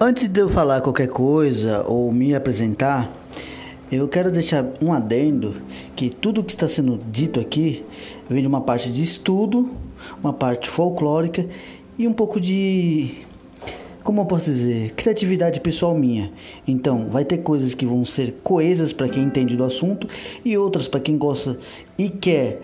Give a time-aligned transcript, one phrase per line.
[0.00, 3.10] Antes de eu falar qualquer coisa ou me apresentar,
[3.90, 5.56] eu quero deixar um adendo
[5.96, 7.84] que tudo que está sendo dito aqui
[8.30, 9.68] vem de uma parte de estudo,
[10.22, 11.44] uma parte folclórica
[11.98, 13.10] e um pouco de
[14.04, 16.32] como eu posso dizer, criatividade pessoal minha.
[16.66, 20.06] Então, vai ter coisas que vão ser coesas para quem entende do assunto
[20.44, 21.58] e outras para quem gosta
[21.98, 22.60] e quer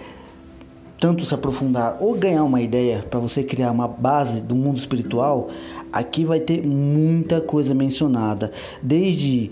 [1.04, 5.50] tanto se aprofundar ou ganhar uma ideia para você criar uma base do mundo espiritual,
[5.94, 8.50] aqui vai ter muita coisa mencionada,
[8.82, 9.50] desde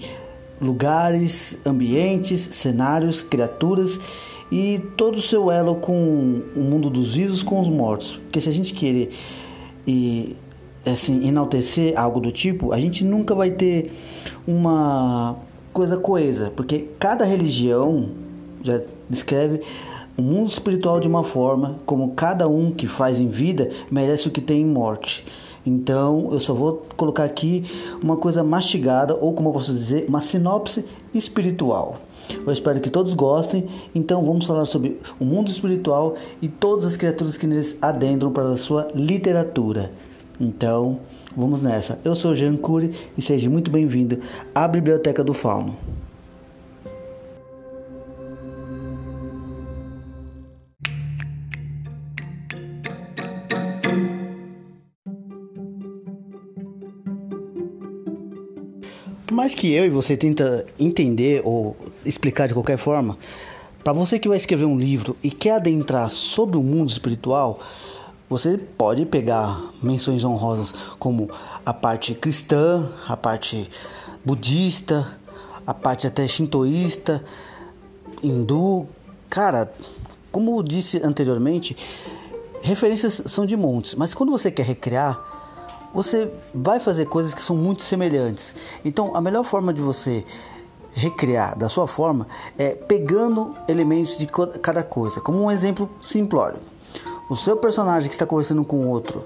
[0.60, 3.98] lugares, ambientes, cenários, criaturas
[4.50, 8.20] e todo o seu elo com o mundo dos vivos com os mortos.
[8.24, 9.10] Porque se a gente querer
[9.86, 10.36] e
[10.84, 13.92] assim enaltecer algo do tipo, a gente nunca vai ter
[14.46, 15.36] uma
[15.72, 18.10] coisa coesa, porque cada religião
[18.62, 19.60] já descreve
[20.16, 24.30] o mundo espiritual de uma forma, como cada um que faz em vida merece o
[24.30, 25.24] que tem em morte.
[25.64, 27.62] Então, eu só vou colocar aqui
[28.02, 32.00] uma coisa mastigada, ou como eu posso dizer, uma sinopse espiritual.
[32.44, 33.66] Eu espero que todos gostem.
[33.94, 38.48] Então, vamos falar sobre o mundo espiritual e todas as criaturas que neles adentram para
[38.48, 39.92] a sua literatura.
[40.40, 40.98] Então,
[41.36, 41.98] vamos nessa.
[42.04, 44.18] Eu sou Jean Cury e seja muito bem-vindo
[44.54, 45.76] à Biblioteca do Fauno.
[59.42, 63.18] Mais que eu e você tenta entender ou explicar de qualquer forma,
[63.82, 67.58] para você que vai escrever um livro e quer adentrar sobre o mundo espiritual,
[68.30, 71.28] você pode pegar menções honrosas como
[71.66, 73.68] a parte cristã, a parte
[74.24, 75.18] budista,
[75.66, 77.24] a parte até shintoísta,
[78.22, 78.86] hindu.
[79.28, 79.72] Cara,
[80.30, 81.76] como eu disse anteriormente,
[82.62, 85.31] referências são de montes, mas quando você quer recriar,
[85.94, 88.54] você vai fazer coisas que são muito semelhantes.
[88.84, 90.24] Então, a melhor forma de você
[90.92, 92.26] recriar da sua forma
[92.58, 95.20] é pegando elementos de cada coisa.
[95.20, 96.60] Como um exemplo simplório.
[97.28, 99.24] O seu personagem que está conversando com outro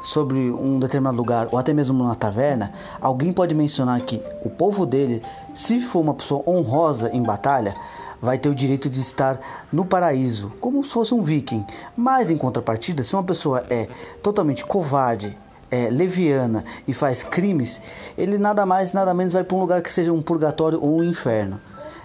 [0.00, 4.86] sobre um determinado lugar ou até mesmo numa taverna, alguém pode mencionar que o povo
[4.86, 5.22] dele,
[5.54, 7.76] se for uma pessoa honrosa em batalha,
[8.20, 9.40] vai ter o direito de estar
[9.72, 11.64] no paraíso, como se fosse um viking.
[11.96, 13.88] Mas em contrapartida, se uma pessoa é
[14.22, 15.36] totalmente covarde,
[15.70, 17.80] é, leviana e faz crimes,
[18.16, 21.04] ele nada mais nada menos vai para um lugar que seja um purgatório ou um
[21.04, 21.60] inferno.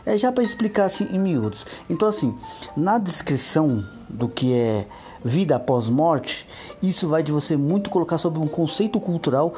[0.06, 1.66] É já para explicar assim em miúdos.
[1.90, 2.38] Então assim,
[2.78, 4.86] na descrição do que é
[5.24, 6.48] vida após morte,
[6.81, 9.53] isso vai de você muito colocar sobre um conceito cultural,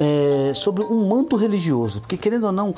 [0.00, 2.74] é, sobre um manto religioso, porque querendo ou não,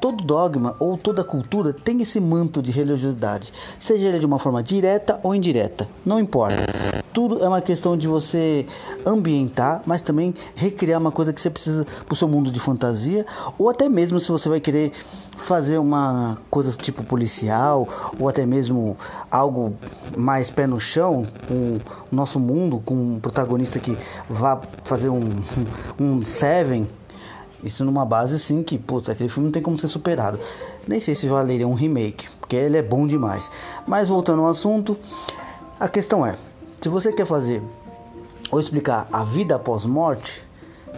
[0.00, 4.62] todo dogma ou toda cultura tem esse manto de religiosidade, seja ele de uma forma
[4.62, 6.56] direta ou indireta, não importa.
[7.12, 8.66] Tudo é uma questão de você
[9.06, 13.24] ambientar, mas também recriar uma coisa que você precisa para o seu mundo de fantasia,
[13.56, 14.90] ou até mesmo se você vai querer
[15.36, 17.86] fazer uma coisa tipo policial,
[18.18, 18.96] ou até mesmo
[19.30, 19.74] algo
[20.16, 21.78] mais pé no chão, com
[22.10, 23.96] o nosso mundo, com um protagonista que
[24.28, 25.40] vá fazer um,
[26.00, 26.88] um Seven
[27.64, 30.38] isso numa base assim que, putz, aquele filme não tem como ser superado.
[30.86, 33.50] Nem sei se valeria um remake, porque ele é bom demais.
[33.86, 34.96] Mas voltando ao assunto,
[35.80, 36.36] a questão é:
[36.80, 37.62] se você quer fazer
[38.50, 40.46] ou explicar a vida após morte,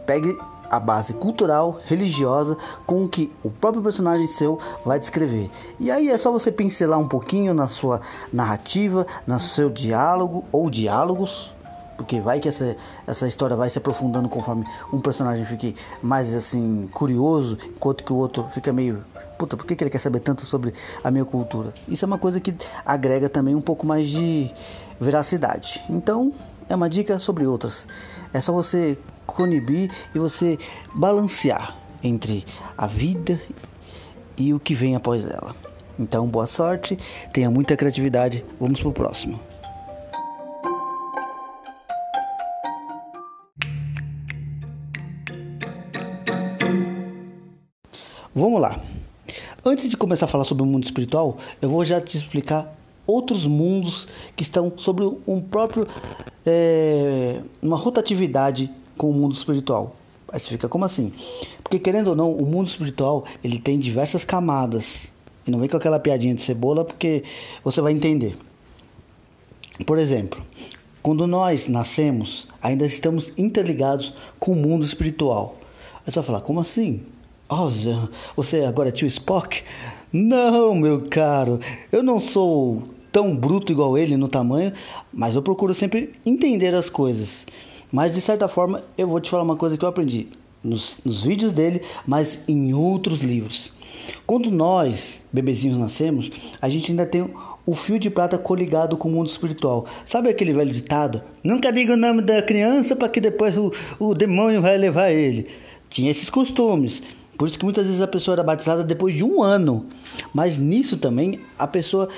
[0.05, 0.37] pegue
[0.71, 5.49] a base cultural, religiosa com que o próprio personagem seu vai descrever.
[5.78, 8.00] E aí é só você pincelar um pouquinho na sua
[8.32, 11.55] narrativa, no seu diálogo ou diálogos,
[11.97, 12.77] porque vai que essa,
[13.07, 18.17] essa história vai se aprofundando conforme um personagem fique mais assim curioso, enquanto que o
[18.17, 19.05] outro fica meio
[19.37, 20.73] puta, por que, que ele quer saber tanto sobre
[21.05, 21.73] a minha cultura?
[21.89, 22.55] Isso é uma coisa que
[22.85, 24.51] agrega também um pouco mais de
[25.01, 25.85] veracidade.
[25.89, 26.33] Então,
[26.69, 27.87] é uma dica sobre outras.
[28.33, 30.59] É só você conibir e você
[30.95, 32.45] balancear entre
[32.77, 33.41] a vida
[34.37, 35.55] e o que vem após ela.
[35.99, 36.99] Então, boa sorte,
[37.32, 38.44] tenha muita criatividade.
[38.61, 39.41] Vamos pro próximo.
[48.38, 48.79] Vamos lá.
[49.65, 52.71] Antes de começar a falar sobre o mundo espiritual, eu vou já te explicar
[53.06, 54.06] outros mundos
[54.37, 55.88] que estão sobre um próprio
[56.44, 59.97] é, uma rotatividade com o mundo espiritual.
[60.31, 61.15] Aí você fica como assim?
[61.62, 65.11] Porque querendo ou não, o mundo espiritual ele tem diversas camadas.
[65.47, 67.25] E não vem com aquela piadinha de cebola, porque
[67.65, 68.37] você vai entender.
[69.87, 70.44] Por exemplo,
[71.03, 75.56] quando nós nascemos, ainda estamos interligados com o mundo espiritual.
[76.05, 77.16] Aí você vai falar, como assim?
[77.48, 77.69] Oh,
[78.34, 79.62] você agora é tio Spock?
[80.12, 81.60] Não, meu caro,
[81.93, 82.82] eu não sou
[83.12, 84.72] tão bruto igual ele no tamanho,
[85.12, 87.46] mas eu procuro sempre entender as coisas.
[87.93, 90.28] Mas de certa forma, eu vou te falar uma coisa que eu aprendi.
[90.62, 93.72] nos, nos vídeos dele, mas em outros livros.
[94.26, 97.31] Quando nós, bebezinhos, nascemos, a gente ainda tem
[97.64, 99.87] o fio de prata coligado com o mundo espiritual.
[100.04, 101.22] Sabe aquele velho ditado?
[101.43, 105.46] Nunca diga o nome da criança para que depois o, o demônio vai levar ele.
[105.88, 107.02] Tinha esses costumes.
[107.37, 109.87] Por isso que muitas vezes a pessoa era batizada depois de um ano.
[110.33, 112.09] Mas nisso também a pessoa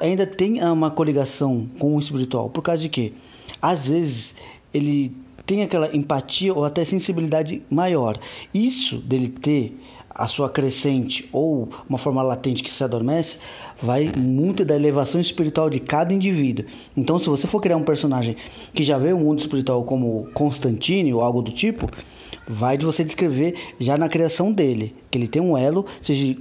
[0.00, 2.48] ainda tem uma coligação com o espiritual.
[2.48, 3.12] Por causa de quê?
[3.60, 4.34] Às vezes
[4.72, 5.14] ele
[5.44, 8.18] tem aquela empatia ou até sensibilidade maior.
[8.52, 9.74] Isso dele ter
[10.18, 13.38] a sua crescente ou uma forma latente que se adormece,
[13.80, 16.64] vai muito da elevação espiritual de cada indivíduo.
[16.96, 18.36] Então, se você for criar um personagem
[18.74, 21.88] que já vê o mundo espiritual como Constantine ou algo do tipo,
[22.48, 26.36] vai de você descrever já na criação dele, que ele tem um elo, seja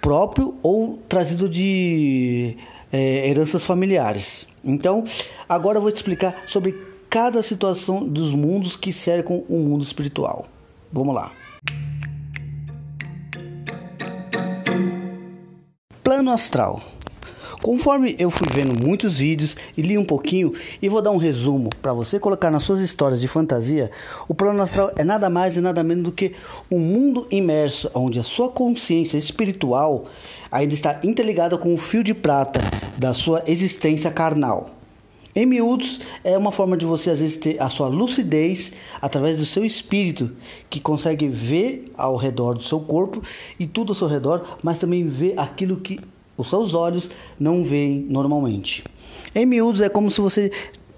[0.00, 2.56] próprio ou trazido de
[2.92, 4.46] é, heranças familiares.
[4.64, 5.04] Então,
[5.48, 6.74] agora eu vou te explicar sobre
[7.10, 10.46] cada situação dos mundos que cercam o mundo espiritual.
[10.92, 11.32] Vamos lá.
[16.02, 16.82] Plano astral.
[17.62, 21.70] Conforme eu fui vendo muitos vídeos e li um pouquinho e vou dar um resumo
[21.82, 23.90] para você colocar nas suas histórias de fantasia,
[24.28, 26.32] o plano astral é nada mais e nada menos do que
[26.70, 30.06] um mundo imerso onde a sua consciência espiritual
[30.50, 32.60] ainda está interligada com o fio de prata
[32.96, 34.70] da sua existência carnal.
[35.34, 38.72] Em miúdos, é uma forma de você às vezes ter a sua lucidez
[39.02, 40.30] através do seu espírito,
[40.70, 43.22] que consegue ver ao redor do seu corpo
[43.58, 46.00] e tudo ao seu redor, mas também ver aquilo que
[46.36, 48.84] os seus olhos não veem normalmente.
[49.34, 50.50] Em miúdos, é como se você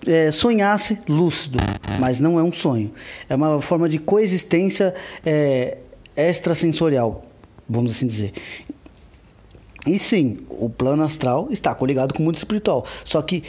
[0.06, 1.58] é, sonhasse lúcido,
[1.98, 2.92] mas não é um sonho.
[3.28, 4.94] É uma forma de coexistência
[5.24, 5.78] é,
[6.16, 7.24] extrasensorial,
[7.68, 8.32] vamos assim dizer.
[9.86, 12.84] E sim, o plano astral está coligado com o mundo espiritual.
[13.04, 13.42] Só que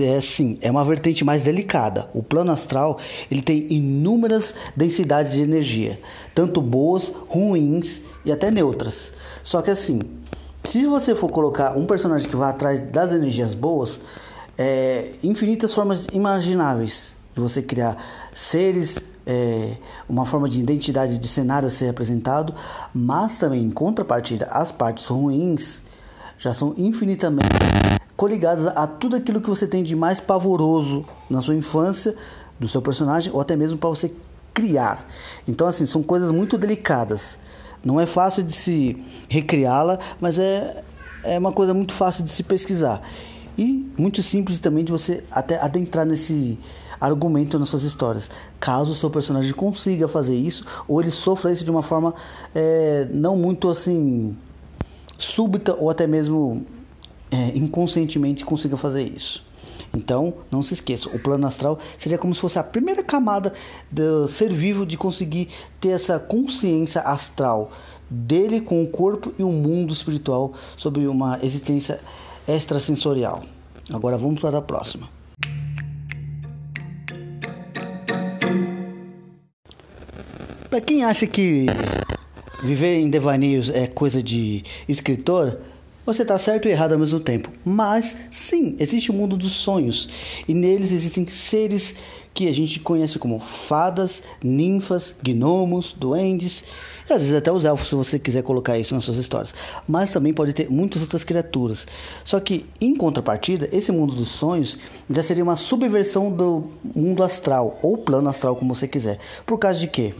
[0.00, 0.18] é
[0.60, 2.08] é uma vertente mais delicada.
[2.14, 6.00] O plano astral, ele tem inúmeras densidades de energia,
[6.32, 9.12] tanto boas, ruins e até neutras.
[9.42, 10.00] Só que assim,
[10.68, 14.02] se você for colocar um personagem que vai atrás das energias boas,
[14.58, 17.96] é infinitas formas imagináveis de você criar
[18.34, 22.54] seres, é, uma forma de identidade de cenário a ser apresentado,
[22.92, 25.80] mas também em contrapartida, as partes ruins
[26.38, 27.48] já são infinitamente
[28.14, 32.14] coligadas a tudo aquilo que você tem de mais pavoroso na sua infância,
[32.60, 34.12] do seu personagem, ou até mesmo para você
[34.52, 35.06] criar.
[35.46, 37.38] Então, assim, são coisas muito delicadas.
[37.84, 38.96] Não é fácil de se
[39.28, 40.82] recriá-la, mas é,
[41.22, 43.02] é uma coisa muito fácil de se pesquisar.
[43.56, 46.58] E muito simples também de você até adentrar nesse
[47.00, 48.30] argumento nas suas histórias.
[48.60, 52.14] Caso o seu personagem consiga fazer isso, ou ele sofra isso de uma forma
[52.54, 54.36] é, não muito assim
[55.16, 56.64] súbita ou até mesmo
[57.30, 59.47] é, inconscientemente consiga fazer isso.
[59.98, 63.52] Então, não se esqueça, o plano astral seria como se fosse a primeira camada
[63.90, 65.48] do ser vivo de conseguir
[65.80, 67.72] ter essa consciência astral
[68.08, 71.98] dele com o corpo e o mundo espiritual sobre uma existência
[72.46, 73.42] extrasensorial.
[73.92, 75.10] Agora vamos para a próxima.
[80.70, 81.66] Para quem acha que
[82.62, 85.58] viver em devaneios é coisa de escritor,
[86.08, 87.50] você está certo e errado ao mesmo tempo.
[87.62, 90.08] Mas sim, existe o mundo dos sonhos
[90.48, 91.96] e neles existem seres
[92.32, 96.64] que a gente conhece como fadas, ninfas, gnomos, duendes
[97.10, 99.54] e às vezes até os elfos, se você quiser colocar isso nas suas histórias.
[99.86, 101.86] Mas também pode ter muitas outras criaturas.
[102.24, 104.78] Só que, em contrapartida, esse mundo dos sonhos
[105.10, 109.18] já seria uma subversão do mundo astral, ou plano astral, como você quiser.
[109.44, 110.14] Por causa de quê?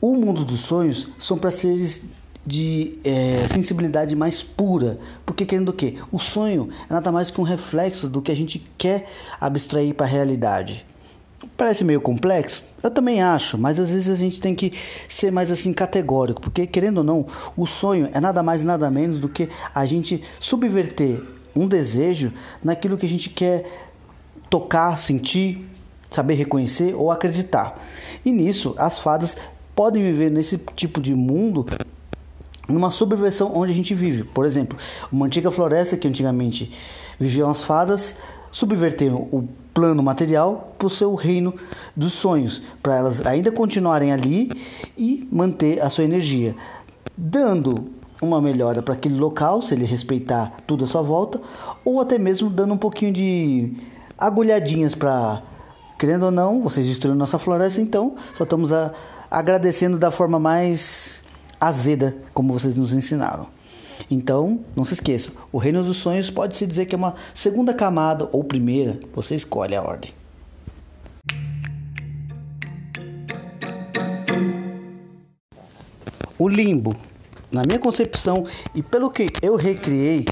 [0.00, 2.02] O mundo dos sonhos são para seres
[2.50, 4.98] de é, sensibilidade mais pura.
[5.24, 5.94] Porque querendo o quê?
[6.10, 9.08] O sonho é nada mais que um reflexo do que a gente quer
[9.40, 10.84] abstrair para a realidade.
[11.56, 12.64] Parece meio complexo?
[12.82, 14.72] Eu também acho, mas às vezes a gente tem que
[15.08, 17.26] ser mais assim categórico, porque querendo ou não,
[17.56, 21.22] o sonho é nada mais nada menos do que a gente subverter
[21.54, 23.64] um desejo naquilo que a gente quer
[24.50, 25.66] tocar, sentir,
[26.10, 27.80] saber reconhecer ou acreditar.
[28.24, 29.36] E nisso, as fadas
[29.74, 31.64] podem viver nesse tipo de mundo
[32.70, 34.24] numa subversão onde a gente vive.
[34.24, 34.78] Por exemplo,
[35.10, 36.70] uma antiga floresta que antigamente
[37.18, 38.16] viviam as fadas
[38.50, 41.54] subverteram o plano material para o seu reino
[41.94, 44.50] dos sonhos, para elas ainda continuarem ali
[44.98, 46.54] e manter a sua energia,
[47.16, 51.40] dando uma melhora para aquele local, se ele respeitar tudo à sua volta,
[51.84, 53.72] ou até mesmo dando um pouquinho de
[54.18, 55.42] agulhadinhas para,
[55.98, 58.92] querendo ou não, vocês destruíram nossa floresta, então só estamos a,
[59.30, 61.22] agradecendo da forma mais
[61.60, 63.46] azeda, como vocês nos ensinaram.
[64.10, 67.74] Então, não se esqueça, o reino dos sonhos pode se dizer que é uma segunda
[67.74, 70.12] camada ou primeira, você escolhe a ordem.
[76.40, 76.96] o limbo,
[77.52, 80.24] na minha concepção e pelo que eu recriei,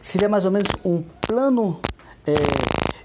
[0.00, 1.80] seria mais ou menos um plano
[2.24, 2.34] é,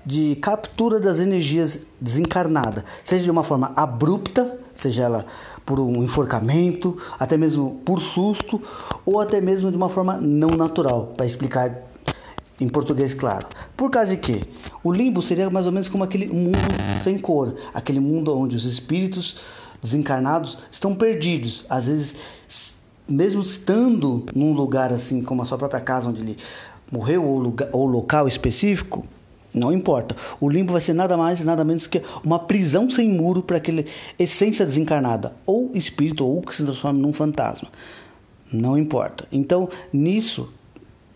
[0.06, 5.26] de captura das energias desencarnadas, seja de uma forma abrupta, seja ela
[5.72, 8.62] por um enforcamento, até mesmo por susto,
[9.06, 11.74] ou até mesmo de uma forma não natural, para explicar
[12.60, 13.48] em português claro.
[13.78, 14.44] Por causa de quê?
[14.84, 16.58] O limbo seria mais ou menos como aquele mundo
[17.02, 19.38] sem cor, aquele mundo onde os espíritos
[19.82, 22.16] desencarnados estão perdidos, às vezes
[23.08, 26.38] mesmo estando num lugar assim como a sua própria casa onde ele
[26.92, 29.06] morreu ou, lugar, ou local específico,
[29.54, 30.16] não importa.
[30.40, 33.58] O limbo vai ser nada mais e nada menos que uma prisão sem muro para
[33.58, 33.84] aquela
[34.18, 37.70] essência desencarnada, ou espírito, ou que se transforma num fantasma.
[38.52, 39.28] Não importa.
[39.32, 40.52] Então, nisso,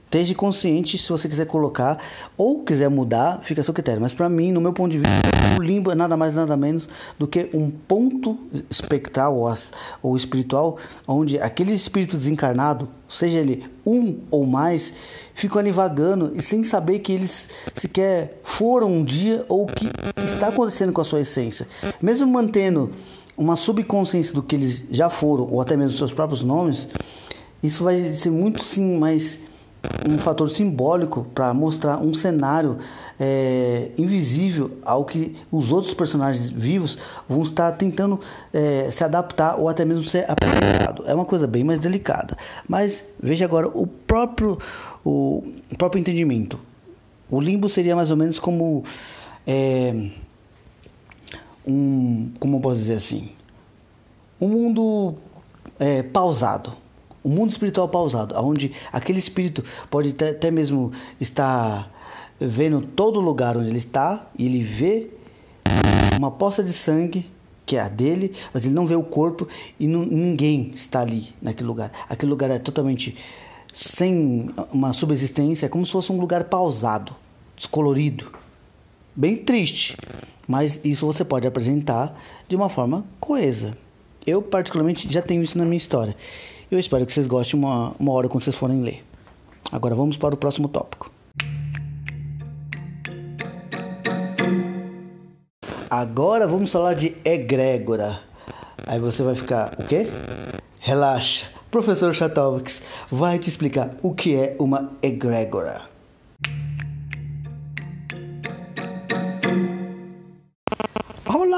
[0.06, 1.98] Esteja consciente se você quiser colocar
[2.38, 4.02] ou quiser mudar, fica a seu critério.
[4.02, 5.14] Mas para mim, no meu ponto de vista,
[5.58, 8.38] o limbo é nada mais nada menos do que um ponto
[8.70, 9.38] espectral
[10.02, 14.94] ou, espiritual onde aquele espírito desencarnado, seja ele um ou mais,
[15.34, 19.90] ficam ali vagando e sem saber que eles sequer foram um dia ou o que
[20.24, 21.68] está acontecendo com a sua essência.
[22.02, 22.92] Mesmo mantendo
[23.38, 26.88] uma subconsciência do que eles já foram ou até mesmo seus próprios nomes,
[27.62, 29.40] isso vai ser muito sim mais
[30.08, 32.78] um fator simbólico para mostrar um cenário
[33.20, 38.20] é, invisível ao que os outros personagens vivos vão estar tentando
[38.54, 41.04] é, se adaptar ou até mesmo ser apresentado.
[41.08, 42.38] É uma coisa bem mais delicada.
[42.68, 44.58] Mas veja agora o próprio,
[45.04, 45.44] o
[45.78, 46.60] próprio entendimento.
[47.30, 48.84] O limbo seria mais ou menos como
[49.48, 50.12] é,
[51.68, 53.32] um, como eu posso dizer assim,
[54.40, 55.16] um mundo
[55.80, 56.85] é, pausado
[57.26, 61.92] o mundo espiritual pausado, onde aquele espírito pode até, mesmo estar
[62.40, 65.10] vendo todo lugar onde ele está e ele vê
[66.16, 67.26] uma poça de sangue
[67.66, 69.48] que é a dele, mas ele não vê o corpo
[69.80, 71.92] e não, ninguém está ali naquele lugar.
[72.08, 73.18] Aquele lugar é totalmente
[73.74, 77.16] sem uma subsistência, é como se fosse um lugar pausado,
[77.56, 78.32] descolorido,
[79.16, 79.98] bem triste.
[80.48, 82.16] Mas isso você pode apresentar
[82.48, 83.76] de uma forma coesa.
[84.28, 86.16] Eu particularmente já tenho isso na minha história.
[86.70, 89.04] Eu espero que vocês gostem uma, uma hora quando vocês forem ler.
[89.72, 91.12] Agora vamos para o próximo tópico.
[95.90, 98.20] Agora vamos falar de egrégora.
[98.88, 100.08] Aí você vai ficar, o quê?
[100.80, 101.46] Relaxa.
[101.70, 102.82] Professor Chatovix
[103.12, 105.95] vai te explicar o que é uma egrégora.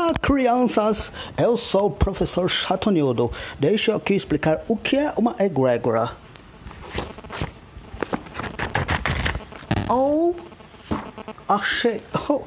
[0.07, 1.11] Olá, crianças!
[1.37, 3.29] Eu sou o professor Chatonildo.
[3.59, 6.11] Deixa eu aqui explicar o que é uma egrégora.
[9.89, 10.33] Oh,
[11.45, 12.01] achei.
[12.29, 12.43] Oh.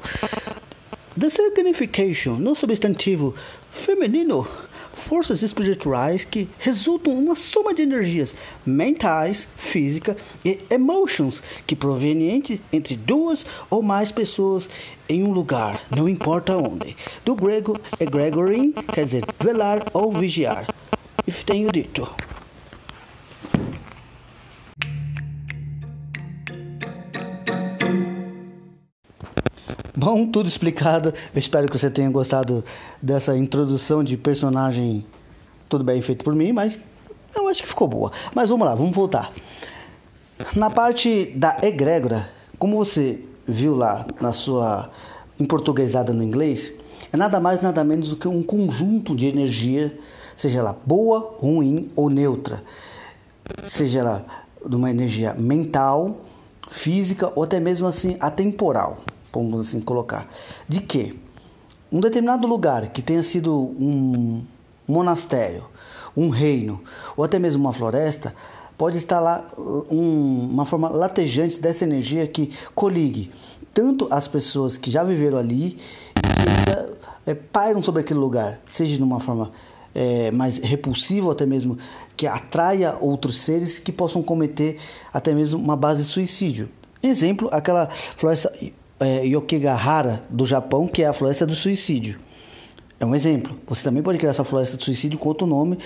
[1.19, 3.35] The signification no substantivo
[3.71, 4.49] feminino
[4.95, 12.97] forças espirituais que resultam uma soma de energias mentais, física e emotions que provenientes entre
[12.97, 14.69] duas ou mais pessoas
[15.11, 16.97] em um lugar, não importa onde.
[17.25, 20.69] Do grego egregorin, quer dizer velar ou vigiar.
[21.27, 22.09] E tenho dito.
[29.97, 31.13] Bom, tudo explicado.
[31.35, 32.65] Eu espero que você tenha gostado
[33.03, 35.05] dessa introdução de personagem.
[35.69, 36.81] Tudo bem feito por mim, mas
[37.35, 38.13] eu acho que ficou boa.
[38.33, 39.33] Mas vamos lá, vamos voltar.
[40.55, 44.91] Na parte da egrégora, como você viu lá na sua
[45.39, 46.73] em portuguesada no inglês,
[47.13, 49.99] é nada mais nada menos do que um conjunto de energia,
[50.37, 52.63] seja ela boa, ruim ou neutra.
[53.65, 54.27] Seja ela
[54.65, 56.19] de uma energia mental,
[56.71, 58.99] física ou até mesmo assim atemporal
[59.33, 60.29] vamos assim colocar,
[60.69, 61.19] de que
[61.91, 64.43] um determinado lugar que tenha sido um
[64.87, 65.65] monastério,
[66.17, 66.81] um reino
[67.17, 68.35] ou até mesmo uma floresta,
[68.81, 69.47] pode estar lá
[69.91, 73.31] um, uma forma latejante dessa energia que coligue
[73.75, 75.77] tanto as pessoas que já viveram ali
[76.15, 76.87] que já,
[77.27, 79.53] é, pairam sobre aquele lugar, seja de uma forma
[79.95, 81.77] é, mais repulsiva até mesmo
[82.17, 84.79] que atraia outros seres que possam cometer
[85.13, 86.71] até mesmo uma base de suicídio.
[87.03, 88.51] Exemplo, aquela floresta
[88.99, 89.23] é,
[90.31, 92.19] do Japão, que é a floresta do suicídio.
[92.99, 93.59] É um exemplo.
[93.67, 95.79] Você também pode criar sua floresta do suicídio com outro nome,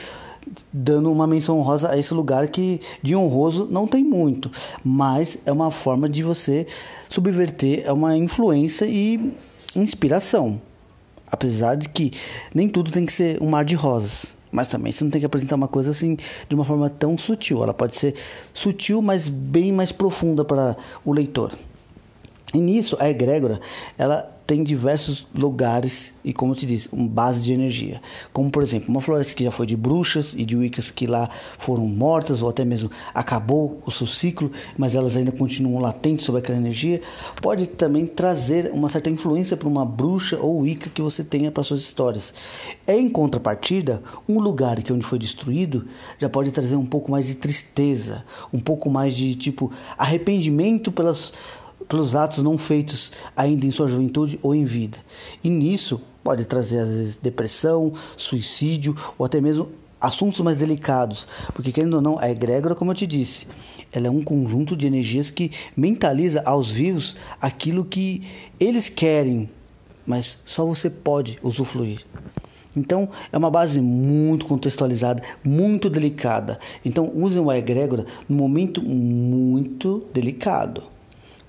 [0.72, 4.50] dando uma menção honrosa a esse lugar que de honroso não tem muito,
[4.82, 6.66] mas é uma forma de você
[7.08, 9.32] subverter é uma influência e
[9.76, 10.60] inspiração.
[11.26, 12.12] Apesar de que
[12.54, 14.34] nem tudo tem que ser um mar de rosas.
[14.52, 16.16] Mas também você não tem que apresentar uma coisa assim
[16.48, 17.62] de uma forma tão sutil.
[17.62, 18.14] Ela pode ser
[18.52, 21.52] sutil, mas bem mais profunda para o leitor.
[22.52, 23.60] E nisso, a egrégora,
[23.98, 28.00] ela tem diversos lugares e, como te disse, uma base de energia.
[28.32, 31.28] Como, por exemplo, uma floresta que já foi de bruxas e de wiccas que lá
[31.58, 36.40] foram mortas ou até mesmo acabou o seu ciclo, mas elas ainda continuam latentes sobre
[36.40, 37.00] aquela energia,
[37.40, 41.62] pode também trazer uma certa influência para uma bruxa ou wicca que você tenha para
[41.62, 42.32] suas histórias.
[42.86, 45.86] Em contrapartida, um lugar que onde foi destruído
[46.18, 51.32] já pode trazer um pouco mais de tristeza, um pouco mais de tipo arrependimento pelas
[51.88, 54.98] pelos atos não feitos ainda em sua juventude ou em vida.
[55.42, 61.72] E nisso pode trazer às vezes depressão, suicídio ou até mesmo assuntos mais delicados, porque
[61.72, 63.46] querendo ou não, a egrégora, como eu te disse,
[63.90, 68.22] ela é um conjunto de energias que mentaliza aos vivos aquilo que
[68.60, 69.48] eles querem,
[70.06, 72.04] mas só você pode usufruir.
[72.76, 76.58] Então, é uma base muito contextualizada, muito delicada.
[76.84, 80.93] Então, usem o egrégora no momento muito delicado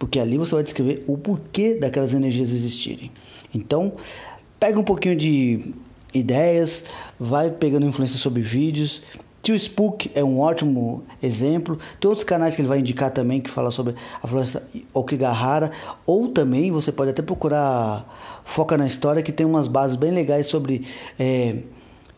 [0.05, 3.11] porque ali você vai descrever o porquê daquelas energias existirem.
[3.51, 3.93] Então,
[4.59, 5.73] pega um pouquinho de
[6.13, 6.83] ideias,
[7.19, 9.01] vai pegando influência sobre vídeos.
[9.41, 11.79] Tio Spook é um ótimo exemplo.
[11.99, 14.61] Tem outros canais que ele vai indicar também que fala sobre a floresta
[14.93, 15.71] Okigahara.
[16.05, 20.45] Ou também você pode até procurar Foca na História, que tem umas bases bem legais
[20.45, 20.85] sobre
[21.17, 21.63] é,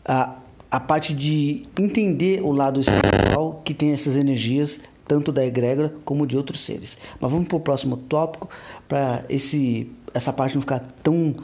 [0.04, 0.36] a,
[0.70, 6.28] a parte de entender o lado espiritual que tem essas energias tanto da egrégora como
[6.28, 6.98] de outros seres.
[7.20, 8.50] Mas vamos para o próximo tópico
[8.88, 11.36] para esse essa parte não ficar tão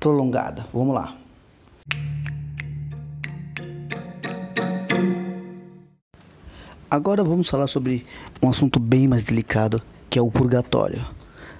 [0.00, 0.66] prolongada.
[0.72, 1.16] Vamos lá.
[6.90, 8.04] Agora vamos falar sobre
[8.42, 11.04] um assunto bem mais delicado, que é o purgatório.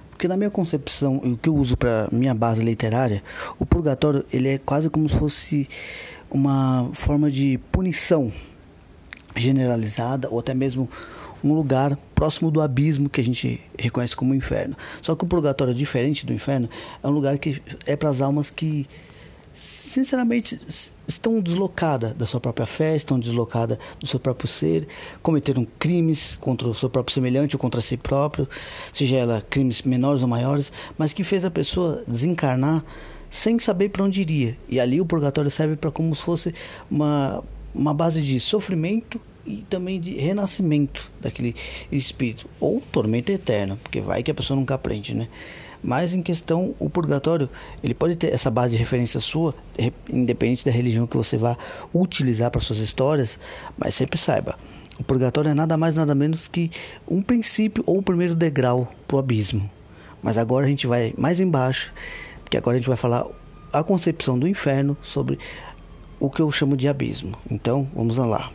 [0.09, 3.23] Porque na minha concepção e o que eu uso para minha base literária,
[3.57, 5.69] o purgatório ele é quase como se fosse
[6.29, 8.31] uma forma de punição
[9.35, 10.89] generalizada ou até mesmo
[11.43, 14.75] um lugar próximo do abismo que a gente reconhece como inferno.
[15.01, 16.69] Só que o purgatório, diferente do inferno,
[17.01, 18.87] é um lugar que é para as almas que,
[19.53, 20.59] sinceramente,
[21.07, 24.87] estão deslocadas da sua própria fé, estão deslocadas do seu próprio ser,
[25.21, 28.47] cometeram crimes contra o seu próprio semelhante ou contra si próprio,
[28.93, 32.83] seja ela crimes menores ou maiores, mas que fez a pessoa desencarnar
[33.29, 34.57] sem saber para onde iria.
[34.67, 36.53] E ali o purgatório serve para como se fosse
[36.89, 37.41] uma,
[37.73, 41.55] uma base de sofrimento e também de renascimento daquele
[41.91, 45.27] espírito ou tormento eterno, porque vai que a pessoa nunca aprende, né?
[45.83, 47.49] Mas em questão o purgatório,
[47.83, 49.55] ele pode ter essa base de referência sua,
[50.11, 51.57] independente da religião que você vá
[51.93, 53.39] utilizar para suas histórias,
[53.75, 54.59] mas sempre saiba,
[54.99, 56.69] o purgatório é nada mais nada menos que
[57.09, 59.69] um princípio ou um primeiro degrau para o abismo.
[60.21, 61.91] Mas agora a gente vai mais embaixo,
[62.43, 63.25] porque agora a gente vai falar
[63.73, 65.39] a concepção do inferno sobre
[66.21, 67.35] o que eu chamo de abismo.
[67.49, 68.53] Então, vamos lá.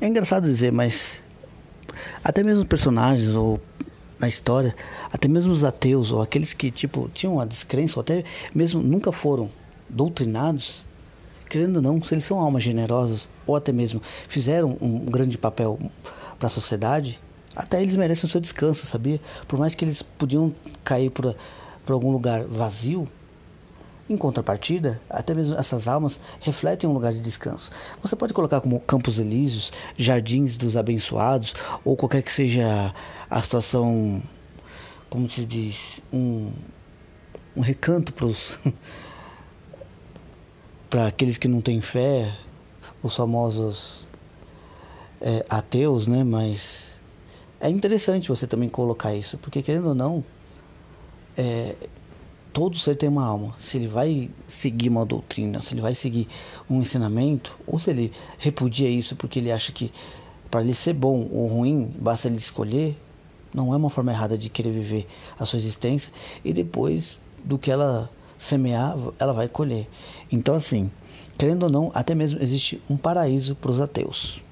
[0.00, 1.22] É engraçado dizer, mas
[2.24, 3.60] até mesmo personagens ou
[4.18, 4.74] na história,
[5.12, 9.12] até mesmo os ateus ou aqueles que tipo tinham uma descrença ou até mesmo nunca
[9.12, 9.50] foram
[9.88, 10.84] doutrinados,
[11.48, 15.78] querendo ou não, se eles são almas generosas ou até mesmo fizeram um grande papel
[16.38, 17.20] para a sociedade,
[17.54, 19.20] até eles merecem o seu descanso, sabia?
[19.46, 21.34] Por mais que eles podiam cair por
[21.88, 23.08] algum lugar vazio,
[24.08, 27.70] em contrapartida, até mesmo essas almas refletem um lugar de descanso.
[28.02, 32.94] Você pode colocar como campos elíseos, jardins dos abençoados, ou qualquer que seja
[33.30, 34.22] a situação,
[35.08, 36.52] como se diz, um,
[37.56, 38.12] um recanto
[40.90, 42.36] para aqueles que não têm fé,
[43.02, 44.06] os famosos
[45.20, 46.22] é, ateus, né?
[46.24, 46.81] Mas
[47.62, 50.24] é interessante você também colocar isso, porque querendo ou não,
[51.36, 51.76] é,
[52.52, 53.54] todo ser tem uma alma.
[53.56, 56.26] Se ele vai seguir uma doutrina, se ele vai seguir
[56.68, 59.92] um ensinamento, ou se ele repudia isso porque ele acha que
[60.50, 62.98] para ele ser bom ou ruim, basta ele escolher,
[63.54, 65.06] não é uma forma errada de querer viver
[65.38, 66.12] a sua existência
[66.44, 69.88] e depois do que ela semear, ela vai colher.
[70.32, 70.90] Então, assim,
[71.38, 74.42] querendo ou não, até mesmo existe um paraíso para os ateus.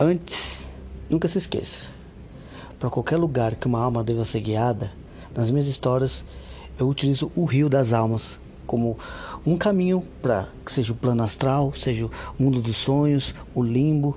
[0.00, 0.68] Antes,
[1.10, 1.88] nunca se esqueça:
[2.78, 4.92] para qualquer lugar que uma alma deva ser guiada,
[5.34, 6.24] nas minhas histórias
[6.78, 8.96] eu utilizo o rio das almas como
[9.44, 14.16] um caminho para que seja o plano astral, seja o mundo dos sonhos, o limbo.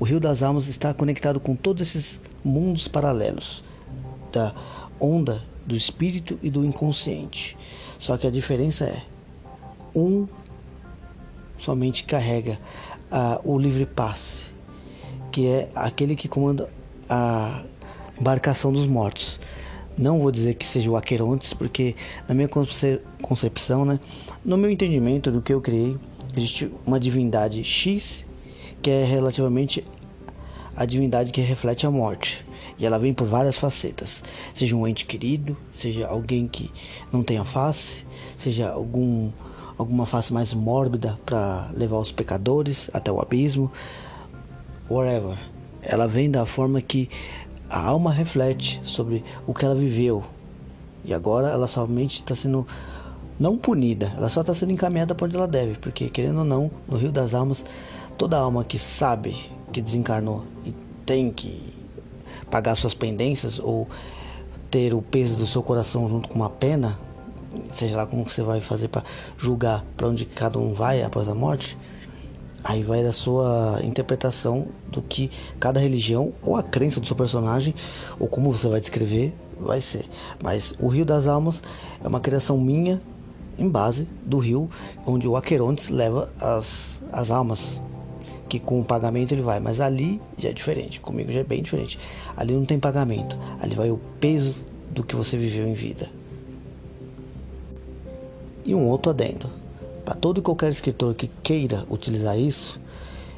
[0.00, 3.62] O rio das almas está conectado com todos esses mundos paralelos
[4.32, 4.54] da
[4.98, 7.54] onda do espírito e do inconsciente.
[7.98, 9.02] Só que a diferença é
[9.94, 10.26] um
[11.58, 12.58] somente carrega
[13.12, 14.47] uh, o livre passe
[15.30, 16.68] que é aquele que comanda
[17.08, 17.62] a
[18.18, 19.40] embarcação dos mortos.
[19.96, 21.96] Não vou dizer que seja o Aquerontes, porque
[22.28, 22.48] na minha
[23.20, 23.98] concepção, né,
[24.44, 25.96] no meu entendimento do que eu criei,
[26.36, 28.24] existe uma divindade X
[28.80, 29.84] que é relativamente
[30.76, 32.46] a divindade que reflete a morte.
[32.78, 34.22] E ela vem por várias facetas.
[34.54, 36.70] Seja um ente querido, seja alguém que
[37.12, 38.04] não tenha face,
[38.36, 39.32] seja algum
[39.76, 43.70] alguma face mais mórbida para levar os pecadores até o abismo,
[44.90, 45.38] whatever.
[45.82, 47.08] Ela vem da forma que
[47.68, 50.24] a alma reflete sobre o que ela viveu.
[51.04, 52.66] E agora ela somente está sendo
[53.38, 56.70] não punida, ela só está sendo encaminhada para onde ela deve, porque querendo ou não,
[56.88, 57.64] no Rio das Almas,
[58.16, 59.36] toda alma que sabe
[59.72, 60.74] que desencarnou e
[61.06, 61.72] tem que
[62.50, 63.86] pagar suas pendências ou
[64.70, 66.98] ter o peso do seu coração junto com uma pena,
[67.70, 69.04] seja lá como você vai fazer para
[69.36, 71.78] julgar para onde cada um vai após a morte,
[72.68, 77.74] aí vai da sua interpretação do que cada religião ou a crença do seu personagem
[78.20, 80.04] ou como você vai descrever vai ser.
[80.42, 81.62] Mas o Rio das Almas
[82.04, 83.00] é uma criação minha
[83.58, 84.68] em base do rio
[85.06, 87.80] onde o Aquerontes leva as, as almas
[88.50, 91.62] que com o pagamento ele vai, mas ali já é diferente, comigo já é bem
[91.62, 91.98] diferente.
[92.36, 96.08] Ali não tem pagamento, ali vai o peso do que você viveu em vida.
[98.64, 99.50] E um outro adendo,
[100.08, 102.80] para todo e qualquer escritor que queira utilizar isso,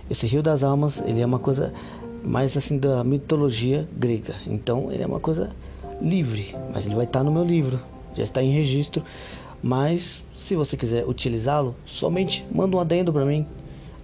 [0.08, 1.74] esse Rio das Almas, ele é uma coisa
[2.24, 4.36] mais assim da mitologia grega.
[4.46, 5.50] Então, ele é uma coisa
[6.00, 7.82] livre, mas ele vai estar no meu livro,
[8.14, 9.02] já está em registro
[9.60, 13.44] mas se você quiser utilizá-lo, somente manda um adendo para mim.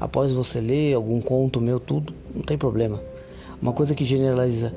[0.01, 3.01] Após você ler algum conto meu, tudo, não tem problema.
[3.63, 4.75] Uma coisa que generaliza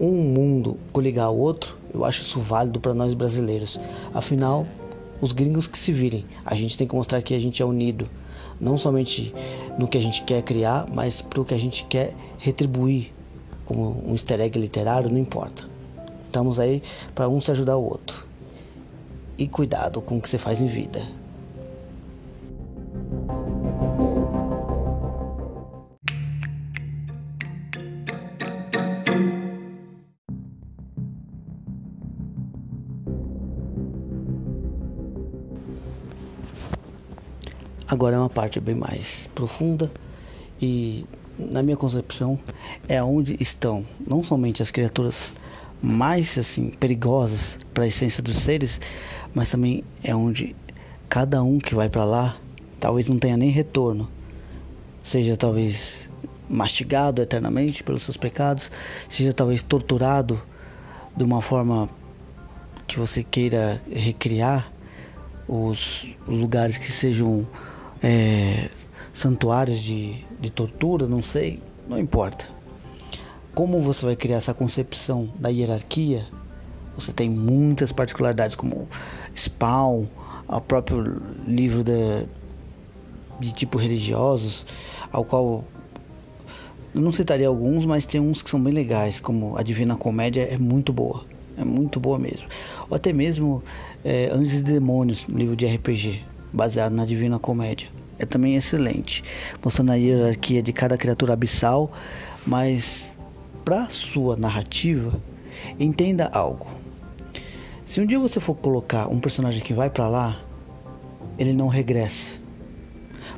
[0.00, 3.78] um mundo coligar ao outro, eu acho isso válido para nós brasileiros.
[4.14, 4.66] Afinal,
[5.20, 8.08] os gringos que se virem, a gente tem que mostrar que a gente é unido,
[8.60, 9.34] não somente
[9.78, 13.12] no que a gente quer criar, mas para o que a gente quer retribuir,
[13.64, 15.68] como um easter egg literário, não importa.
[16.26, 16.82] Estamos aí
[17.14, 18.26] para um se ajudar o outro
[19.36, 21.17] e cuidado com o que você faz em vida.
[37.98, 39.90] Agora é uma parte bem mais profunda
[40.62, 41.04] e,
[41.36, 42.38] na minha concepção,
[42.88, 45.32] é onde estão não somente as criaturas
[45.82, 48.80] mais assim perigosas para a essência dos seres,
[49.34, 50.54] mas também é onde
[51.08, 52.36] cada um que vai para lá
[52.78, 54.08] talvez não tenha nem retorno,
[55.02, 56.08] seja talvez
[56.48, 58.70] mastigado eternamente pelos seus pecados,
[59.08, 60.40] seja talvez torturado
[61.16, 61.88] de uma forma
[62.86, 64.72] que você queira recriar
[65.48, 67.44] os, lugares que sejam
[68.02, 68.68] é,
[69.12, 72.48] santuários de, de tortura, não sei, não importa.
[73.54, 76.26] Como você vai criar essa concepção da hierarquia
[76.98, 78.88] você tem muitas particularidades, como
[79.34, 80.06] Spawn,
[80.48, 84.66] o próprio livro de, tipo religiosos,
[85.12, 85.64] ao qual
[86.92, 90.42] eu não citaria alguns, mas tem uns que são bem legais, como a Divina Comédia
[90.42, 91.24] é muito boa,
[91.56, 92.48] é muito boa mesmo.
[92.90, 93.62] Ou até mesmo
[94.04, 97.88] é, Anjos e Demônios, livro de RPG, baseado na Divina Comédia.
[98.18, 99.22] É também excelente,
[99.64, 101.92] mostrando a hierarquia de cada criatura abissal,
[102.46, 103.10] mas
[103.64, 105.20] para sua narrativa,
[105.78, 106.66] entenda algo.
[107.84, 110.40] Se um dia você for colocar um personagem que vai para lá,
[111.38, 112.34] ele não regressa.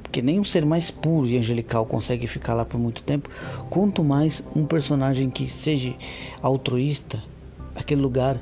[0.03, 3.29] Porque nem um ser mais puro e angelical consegue ficar lá por muito tempo,
[3.68, 5.94] quanto mais um personagem que seja
[6.42, 7.23] altruísta,
[7.75, 8.40] aquele lugar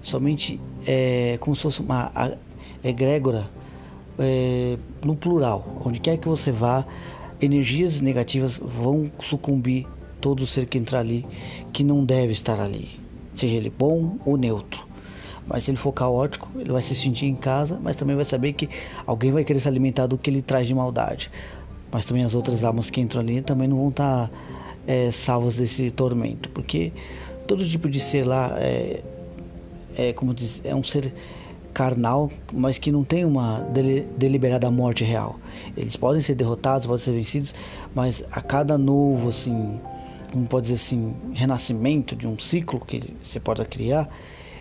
[0.00, 2.12] somente é como se fosse uma
[2.84, 3.50] egrégora
[4.18, 5.80] é, no plural.
[5.84, 6.84] Onde quer que você vá,
[7.40, 9.86] energias negativas vão sucumbir
[10.20, 11.24] todo ser que entrar ali
[11.72, 13.00] que não deve estar ali,
[13.34, 14.86] seja ele bom ou neutro.
[15.46, 18.52] Mas se ele for caótico, ele vai se sentir em casa, mas também vai saber
[18.52, 18.68] que
[19.06, 21.30] alguém vai querer se alimentar do que ele traz de maldade.
[21.90, 24.34] Mas também as outras almas que entram ali também não vão estar tá,
[24.86, 26.92] é, salvas desse tormento, porque
[27.46, 29.02] todo tipo de ser lá é,
[29.96, 31.14] é como diz, é um ser
[31.72, 33.66] carnal, mas que não tem uma
[34.16, 35.38] deliberada morte real.
[35.76, 37.54] Eles podem ser derrotados, podem ser vencidos,
[37.94, 39.80] mas a cada novo assim,
[40.32, 44.08] como pode dizer assim, renascimento de um ciclo que você pode criar,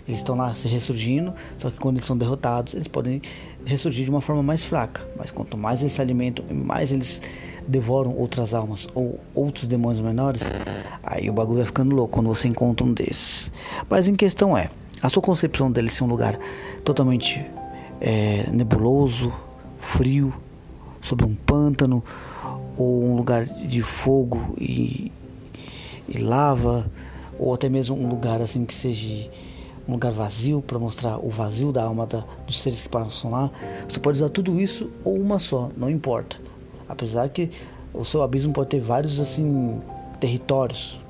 [0.08, 3.22] eles estão lá se ressurgindo, só que quando eles são derrotados, eles podem
[3.66, 5.06] ressurgir de uma forma mais fraca.
[5.18, 7.22] Mas quanto mais eles se alimentam e mais eles
[7.68, 10.44] devoram outras almas ou outros demônios menores,
[11.04, 13.52] aí o bagulho vai ficando louco quando você encontra um desses.
[13.90, 14.70] Mas em questão é,
[15.02, 16.40] a sua concepção dele ser um lugar
[16.88, 17.46] totalmente
[18.00, 19.34] é, nebuloso,
[19.78, 20.34] frio,
[21.02, 22.02] sobre um pântano,
[22.78, 25.12] ou um lugar de fogo e,
[26.08, 26.90] e lava,
[27.38, 29.30] ou até mesmo um lugar assim que seja
[29.86, 33.52] um lugar vazio para mostrar o vazio da alma da, dos seres que passam lá.
[33.86, 36.38] Você pode usar tudo isso ou uma só, não importa.
[36.88, 37.52] Apesar que
[37.94, 39.82] o seu abismo pode ter vários assim
[40.22, 41.04] territórios,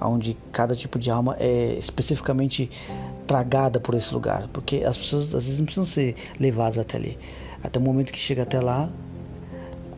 [0.00, 2.68] onde cada tipo de alma é especificamente
[3.28, 7.18] tragada por esse lugar, porque as pessoas às vezes não precisam ser levadas até ali.
[7.62, 8.90] Até o momento que chega até lá,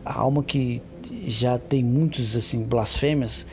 [0.05, 0.81] a alma que
[1.25, 3.45] já tem muitos assim blasfêmias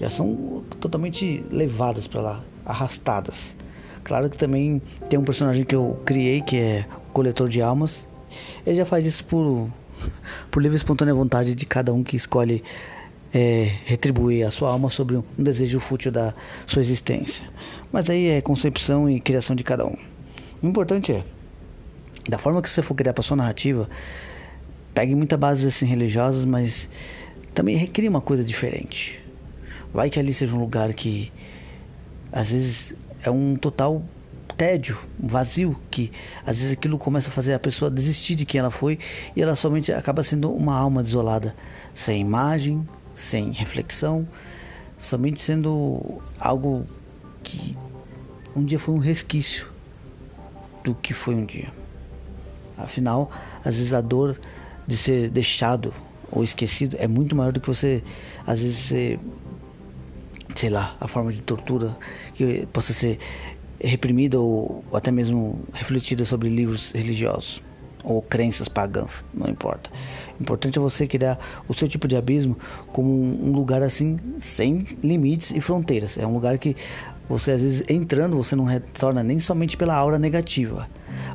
[0.00, 3.54] já são totalmente levadas para lá, arrastadas.
[4.02, 8.06] Claro que também tem um personagem que eu criei que é o coletor de almas.
[8.66, 9.70] Ele já faz isso por
[10.50, 12.62] por livre e espontânea vontade de cada um que escolhe
[13.34, 16.32] é, retribuir a sua alma sobre um desejo fútil da
[16.66, 17.44] sua existência.
[17.92, 19.96] Mas aí é concepção e criação de cada um.
[20.62, 21.22] O importante é,
[22.28, 23.88] da forma que você for criar para sua narrativa,
[24.94, 26.88] pegue muita bases assim religiosas, mas
[27.54, 29.22] também recrie uma coisa diferente.
[29.92, 31.32] Vai que ali seja um lugar que
[32.32, 34.02] às vezes é um total
[34.56, 36.10] tédio, um vazio, que
[36.44, 38.98] às vezes aquilo começa a fazer a pessoa desistir de quem ela foi
[39.34, 41.54] e ela somente acaba sendo uma alma desolada,
[41.94, 44.26] sem imagem, sem reflexão,
[44.98, 46.86] somente sendo algo
[47.46, 47.76] que
[48.56, 49.68] um dia foi um resquício
[50.82, 51.72] do que foi um dia.
[52.76, 53.30] Afinal,
[53.64, 54.38] às vezes a dor
[54.86, 55.94] de ser deixado
[56.30, 58.02] ou esquecido é muito maior do que você,
[58.44, 59.20] às vezes, ser,
[60.54, 61.96] sei lá, a forma de tortura
[62.34, 63.18] que possa ser
[63.80, 67.62] reprimida ou, ou até mesmo refletida sobre livros religiosos
[68.02, 69.90] ou crenças pagãs, não importa.
[70.38, 72.56] O importante é você criar o seu tipo de abismo
[72.92, 76.16] como um lugar assim sem limites e fronteiras.
[76.16, 76.76] É um lugar que
[77.28, 80.88] você às vezes entrando você não retorna nem somente pela aura negativa,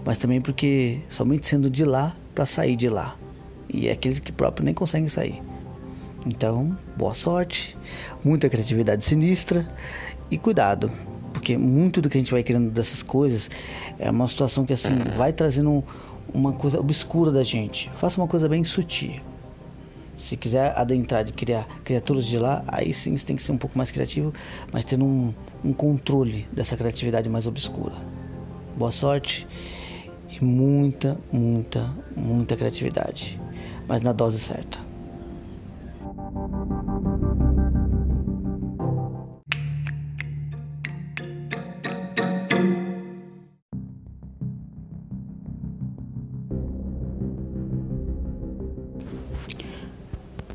[0.06, 3.16] mas também porque somente sendo de lá para sair de lá.
[3.70, 5.42] E é aqueles que próprio nem conseguem sair.
[6.26, 7.78] Então, boa sorte,
[8.24, 9.68] muita criatividade sinistra
[10.30, 10.92] e cuidado,
[11.34, 13.50] porque muito do que a gente vai criando dessas coisas
[13.98, 15.84] é uma situação que assim vai trazendo
[16.34, 17.90] uma coisa obscura da gente.
[17.96, 19.31] Faça uma coisa bem sutil.
[20.22, 23.58] Se quiser adentrar de criar criaturas de lá, aí sim você tem que ser um
[23.58, 24.32] pouco mais criativo,
[24.72, 25.34] mas tendo um,
[25.66, 27.96] um controle dessa criatividade mais obscura.
[28.78, 29.48] Boa sorte
[30.30, 33.42] e muita, muita, muita criatividade,
[33.88, 34.91] mas na dose certa.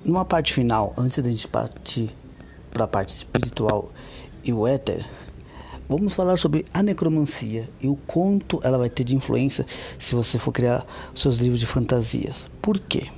[0.07, 2.15] Numa parte final, antes da gente partir
[2.71, 3.91] para a parte espiritual
[4.45, 5.05] e o éter,
[5.89, 9.67] vamos falar sobre a necromancia e o quanto ela vai ter de influência
[9.99, 12.47] se você for criar seus livros de fantasias.
[12.63, 13.09] Por quê?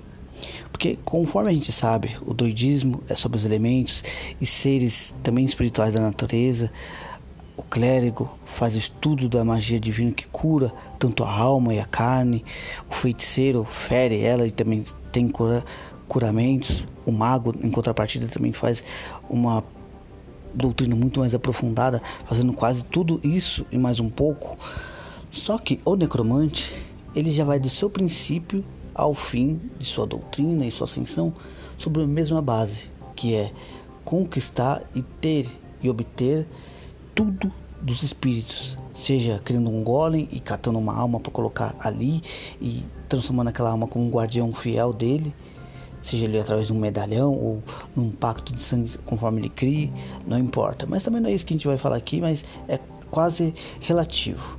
[0.72, 4.02] Porque conforme a gente sabe, o druidismo é sobre os elementos
[4.40, 6.72] e seres também espirituais da natureza.
[7.54, 12.42] O clérigo faz estudo da magia divina que cura tanto a alma e a carne.
[12.88, 15.64] O feiticeiro fere ela e também tem cura
[16.08, 16.86] curamentos.
[17.06, 18.82] O mago, em contrapartida, também faz
[19.28, 19.62] uma
[20.54, 24.58] doutrina muito mais aprofundada, fazendo quase tudo isso e mais um pouco.
[25.30, 26.74] Só que o necromante,
[27.14, 31.32] ele já vai do seu princípio ao fim de sua doutrina e sua ascensão
[31.76, 33.52] sobre a mesma base, que é
[34.04, 35.48] conquistar e ter
[35.80, 36.46] e obter
[37.14, 42.20] tudo dos espíritos, seja criando um golem e catando uma alma para colocar ali
[42.60, 45.32] e transformando aquela alma como um guardião fiel dele
[46.08, 47.62] seja ele através de um medalhão ou
[47.94, 49.92] num pacto de sangue conforme ele crie,
[50.26, 50.86] não importa.
[50.86, 52.78] Mas também não é isso que a gente vai falar aqui, mas é
[53.10, 54.58] quase relativo.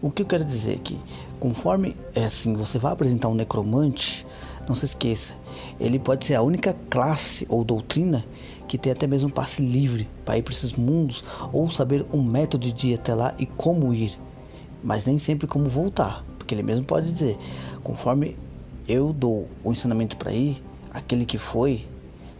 [0.00, 0.98] O que eu quero dizer é que,
[1.40, 4.24] conforme é assim, você vai apresentar um necromante,
[4.68, 5.34] não se esqueça,
[5.80, 8.24] ele pode ser a única classe ou doutrina
[8.68, 12.22] que tem até mesmo um passe livre para ir para esses mundos ou saber um
[12.22, 14.18] método de ir até lá e como ir,
[14.82, 17.38] mas nem sempre como voltar, porque ele mesmo pode dizer,
[17.82, 18.36] conforme
[18.86, 21.86] eu dou o ensinamento para ir, aquele que foi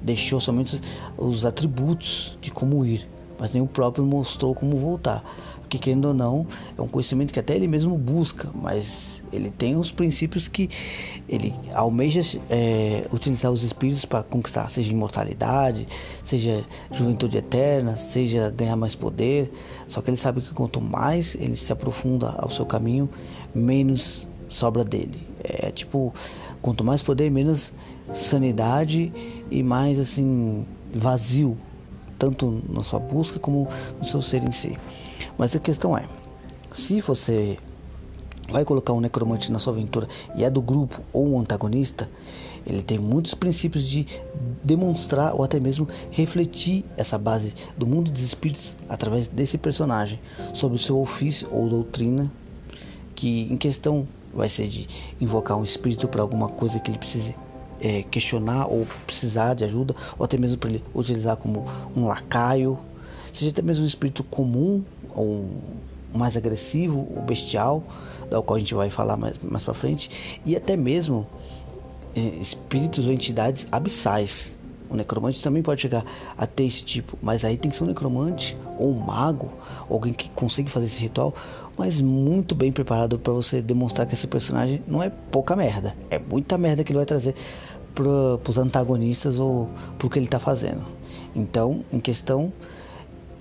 [0.01, 0.81] deixou somente
[1.17, 3.09] os atributos de como ir,
[3.39, 5.25] mas nem o próprio mostrou como voltar.
[5.69, 6.47] Porque querendo ou não,
[6.79, 10.71] é um conhecimento que até ele mesmo busca, mas ele tem os princípios que
[11.29, 15.87] ele almeja é, utilizar os espíritos para conquistar, seja imortalidade,
[16.25, 19.53] seja juventude eterna, seja ganhar mais poder.
[19.87, 23.07] Só que ele sabe que quanto mais ele se aprofunda ao seu caminho,
[23.55, 25.21] menos sobra dele.
[25.45, 26.15] É tipo,
[26.63, 27.75] quanto mais poder, menos
[28.13, 29.13] sanidade
[29.51, 31.57] e mais assim vazio,
[32.19, 33.69] tanto na sua busca como
[33.99, 34.77] no seu ser em si.
[35.37, 36.07] Mas a questão é,
[36.73, 37.59] se você
[38.51, 42.09] vai colocar um necromante na sua aventura e é do grupo ou um antagonista,
[42.67, 44.07] Ele tem muitos princípios de
[44.63, 50.19] demonstrar ou até mesmo refletir essa base do mundo dos espíritos através desse personagem
[50.55, 52.31] sobre o seu ofício ou doutrina,
[53.15, 54.87] que em questão vai ser de
[55.21, 57.35] invocar um espírito para alguma coisa que ele precise
[57.81, 61.65] é, questionar ou precisar de ajuda, ou até mesmo para ele utilizar como
[61.97, 62.79] um lacaio,
[63.33, 64.83] seja até mesmo um espírito comum
[65.15, 65.47] ou
[66.15, 67.83] mais agressivo ou bestial,
[68.31, 70.11] da qual a gente vai falar mais, mais para frente,
[70.45, 71.27] e até mesmo
[72.15, 74.57] é, espíritos ou entidades abissais.
[74.91, 76.03] O necromante também pode chegar
[76.37, 79.53] a ter esse tipo, mas aí tem que ser um necromante ou um mago,
[79.89, 81.35] alguém que consiga fazer esse ritual,
[81.79, 86.19] mas muito bem preparado para você demonstrar que esse personagem não é pouca merda, é
[86.19, 87.35] muita merda que ele vai trazer
[87.95, 90.83] para os antagonistas ou para que ele está fazendo.
[91.35, 92.53] Então, em questão,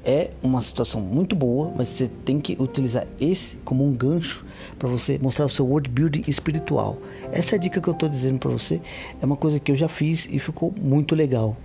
[0.06, 4.46] é uma situação muito boa, mas você tem que utilizar esse como um gancho
[4.80, 6.98] para você mostrar o seu world building espiritual.
[7.32, 8.80] Essa é dica que eu estou dizendo para você.
[9.22, 11.58] É uma coisa que eu já fiz e ficou muito legal.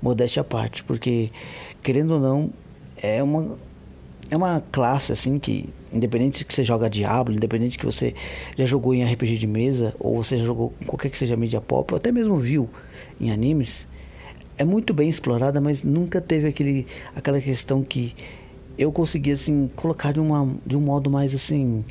[0.00, 1.30] Modéstia à parte, porque
[1.82, 2.50] querendo ou não,
[2.96, 3.58] é uma
[4.30, 8.14] é uma classe assim que independente que você joga Diablo, independente que você
[8.56, 11.92] já jogou em RPG de mesa ou você já jogou qualquer que seja mídia pop,
[11.92, 12.68] ou até mesmo viu
[13.20, 13.86] em animes,
[14.56, 18.14] é muito bem explorada, mas nunca teve aquele, aquela questão que
[18.76, 21.84] eu consegui assim colocar de, uma, de um modo mais assim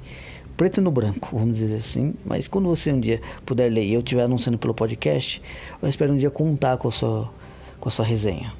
[0.58, 2.16] preto no branco, vamos dizer assim.
[2.26, 5.42] Mas quando você um dia puder ler e eu estiver anunciando pelo podcast,
[5.82, 7.32] eu espero um dia contar com a sua,
[7.80, 8.52] com a sua resenha.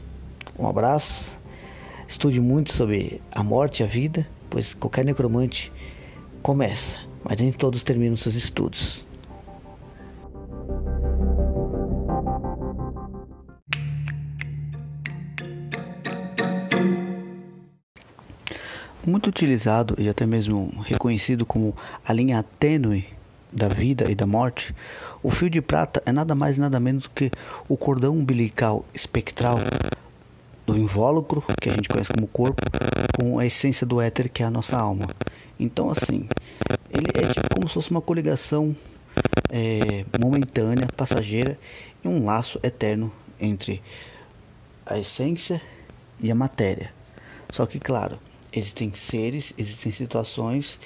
[0.58, 1.38] Um abraço.
[2.08, 5.72] Estude muito sobre a morte e a vida, pois qualquer necromante
[6.42, 9.08] começa, mas nem todos terminam seus estudos.
[19.08, 21.74] muito utilizado e até mesmo reconhecido como
[22.06, 23.06] a linha tênue
[23.52, 24.76] da vida e da morte,
[25.24, 27.32] o fio de prata é nada mais nada menos do que
[27.70, 29.58] o cordão umbilical espectral
[30.68, 32.62] do invólucro, que a gente conhece como corpo,
[33.18, 35.08] com a essência do éter, que é a nossa alma.
[35.60, 36.30] Então, assim,
[36.92, 38.76] ele é tipo como se fosse uma coligação
[39.50, 41.58] é, momentânea, passageira
[42.06, 43.82] e um laço eterno entre
[44.86, 45.60] a essência
[46.20, 46.94] e a matéria.
[47.52, 48.20] Só que, claro,
[48.58, 50.80] Existem seres, existem situações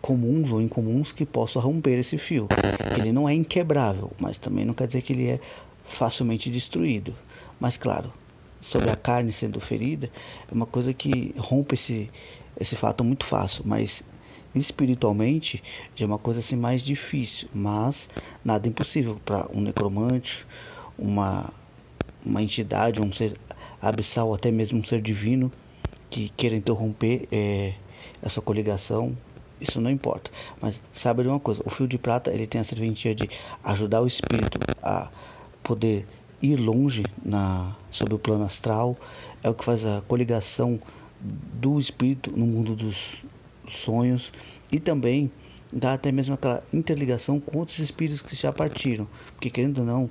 [0.00, 2.48] comuns ou incomuns que possam romper esse fio.
[2.98, 5.40] Ele não é inquebrável, mas também não quer dizer que ele é
[5.84, 7.16] facilmente destruído.
[7.58, 8.12] Mas claro,
[8.66, 10.10] sobre a carne sendo ferida,
[10.50, 12.10] é uma coisa que rompe esse,
[12.58, 14.02] esse fato muito fácil, mas
[14.54, 15.62] espiritualmente
[15.94, 18.08] já é uma coisa assim mais difícil, mas
[18.44, 20.46] nada impossível para um necromante,
[20.98, 21.52] uma
[22.24, 23.38] uma entidade, um ser
[23.80, 25.52] abissal, até mesmo um ser divino
[26.10, 27.74] que queira interromper é,
[28.20, 29.16] essa coligação,
[29.60, 30.30] isso não importa.
[30.60, 33.30] Mas sabe de uma coisa, o fio de prata ele tem a serventia de
[33.62, 35.08] ajudar o espírito a
[35.62, 36.04] poder
[36.42, 38.96] ir longe na sobre o plano astral,
[39.42, 40.78] é o que faz a coligação
[41.20, 43.24] do espírito no mundo dos
[43.66, 44.32] sonhos
[44.70, 45.30] e também
[45.72, 50.10] dá até mesmo aquela interligação com outros espíritos que já partiram, porque querendo ou não,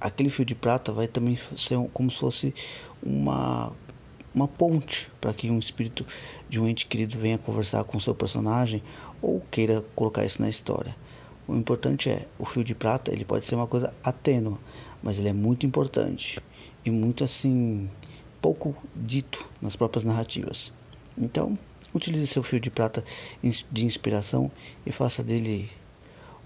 [0.00, 2.54] aquele fio de prata vai também ser como se fosse
[3.02, 3.72] uma
[4.34, 6.06] uma ponte para que um espírito
[6.48, 8.82] de um ente querido venha conversar com seu personagem
[9.20, 10.96] ou queira colocar isso na história.
[11.46, 14.58] O importante é, o fio de prata, ele pode ser uma coisa atênua,
[15.02, 16.38] mas ele é muito importante
[16.84, 17.88] e muito assim
[18.40, 20.72] pouco dito nas próprias narrativas.
[21.16, 21.58] Então,
[21.94, 23.04] utilize seu fio de prata
[23.70, 24.50] de inspiração
[24.84, 25.70] e faça dele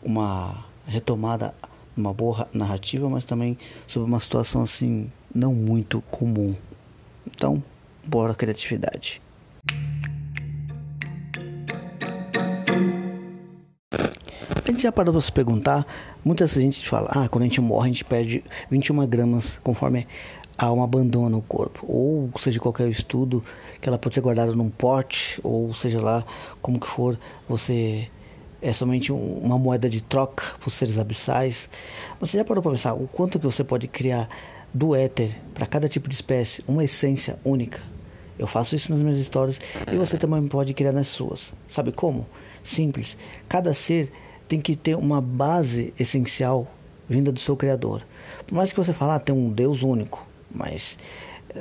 [0.02, 1.54] uma retomada,
[1.96, 6.54] uma boa narrativa, mas também sobre uma situação assim não muito comum.
[7.26, 7.62] Então,
[8.06, 9.20] Bora criatividade.
[14.76, 15.86] Gente já parou para se perguntar,
[16.22, 20.06] muita gente fala, ah, quando a gente morre a gente perde 21 gramas conforme
[20.58, 21.84] a alma abandona o corpo.
[21.88, 23.42] Ou seja, qualquer estudo
[23.80, 26.24] que ela pode ser guardada num pote, ou seja lá
[26.60, 28.08] como que for, você
[28.60, 31.68] é somente uma moeda de troca para os seres abissais.
[32.20, 34.28] Você já parou para pensar o quanto que você pode criar
[34.72, 37.80] do éter para cada tipo de espécie uma essência única?
[38.38, 39.58] Eu faço isso nas minhas histórias
[39.90, 41.54] e você também pode criar nas suas.
[41.66, 42.26] Sabe como?
[42.62, 43.16] Simples.
[43.48, 44.12] Cada ser
[44.48, 46.66] tem que ter uma base essencial
[47.08, 48.02] vinda do seu Criador.
[48.46, 50.98] Por mais que você fale, ah, tem um Deus único, mas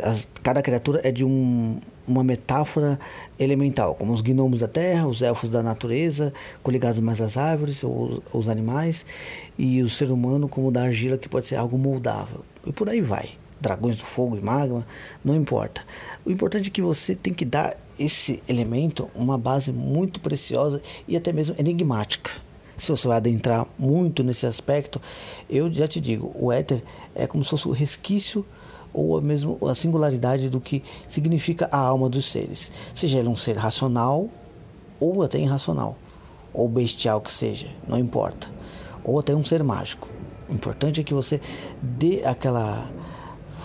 [0.01, 2.99] as, cada criatura é de um, uma metáfora
[3.39, 8.23] elemental, como os gnomos da terra, os elfos da natureza, coligados mais às árvores ou
[8.33, 9.05] os animais,
[9.57, 12.43] e o ser humano como da argila, que pode ser algo moldável.
[12.65, 14.86] E por aí vai dragões do fogo e magma,
[15.23, 15.81] não importa.
[16.25, 21.15] O importante é que você tem que dar esse elemento uma base muito preciosa e
[21.15, 22.31] até mesmo enigmática.
[22.78, 25.01] Se você vai adentrar muito nesse aspecto,
[25.49, 28.45] eu já te digo, o éter é como se fosse o resquício
[28.93, 33.57] ou mesmo a singularidade do que significa a alma dos seres, seja ele um ser
[33.57, 34.30] racional
[34.99, 35.97] ou até irracional,
[36.53, 38.49] ou bestial que seja, não importa,
[39.03, 40.07] ou até um ser mágico.
[40.49, 41.41] O importante é que você
[41.82, 42.89] dê aquela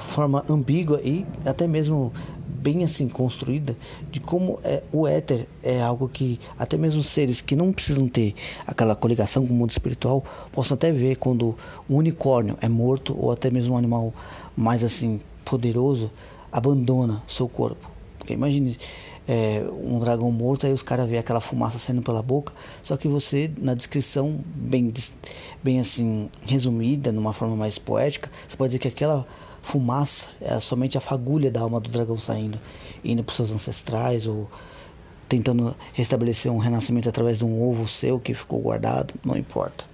[0.09, 2.13] forma ambígua e até mesmo
[2.61, 3.77] bem assim construída
[4.11, 8.35] de como é, o éter é algo que até mesmo seres que não precisam ter
[8.67, 11.57] aquela coligação com o mundo espiritual possam até ver quando
[11.89, 14.13] um unicórnio é morto ou até mesmo um animal
[14.57, 16.11] mais assim poderoso
[16.53, 17.91] abandona seu corpo.
[18.19, 18.77] Porque imagine
[19.27, 22.53] é, um dragão morto, aí os caras vê aquela fumaça saindo pela boca,
[22.83, 24.93] só que você, na descrição bem,
[25.63, 29.27] bem assim, resumida, numa forma mais poética, você pode dizer que aquela
[29.63, 32.61] fumaça é somente a fagulha da alma do dragão saindo,
[33.05, 34.49] indo para seus ancestrais ou
[35.29, 39.85] tentando restabelecer um renascimento através de um ovo seu que ficou guardado, não importa.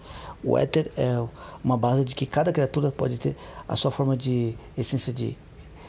[0.43, 1.23] O éter é
[1.63, 3.37] uma base de que cada criatura pode ter
[3.69, 5.37] a sua forma de essência de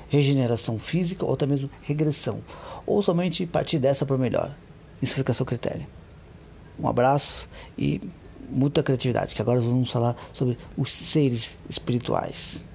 [0.09, 2.41] regeneração física ou até mesmo regressão,
[2.85, 4.55] ou somente partir dessa para melhor.
[5.01, 5.85] Isso fica a seu critério.
[6.79, 8.01] Um abraço e
[8.49, 12.65] muita criatividade, que agora vamos falar sobre os seres espirituais.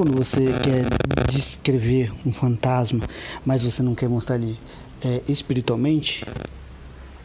[0.00, 0.86] Quando você quer
[1.30, 3.06] descrever um fantasma,
[3.44, 4.58] mas você não quer mostrar ele
[5.04, 6.24] é, espiritualmente?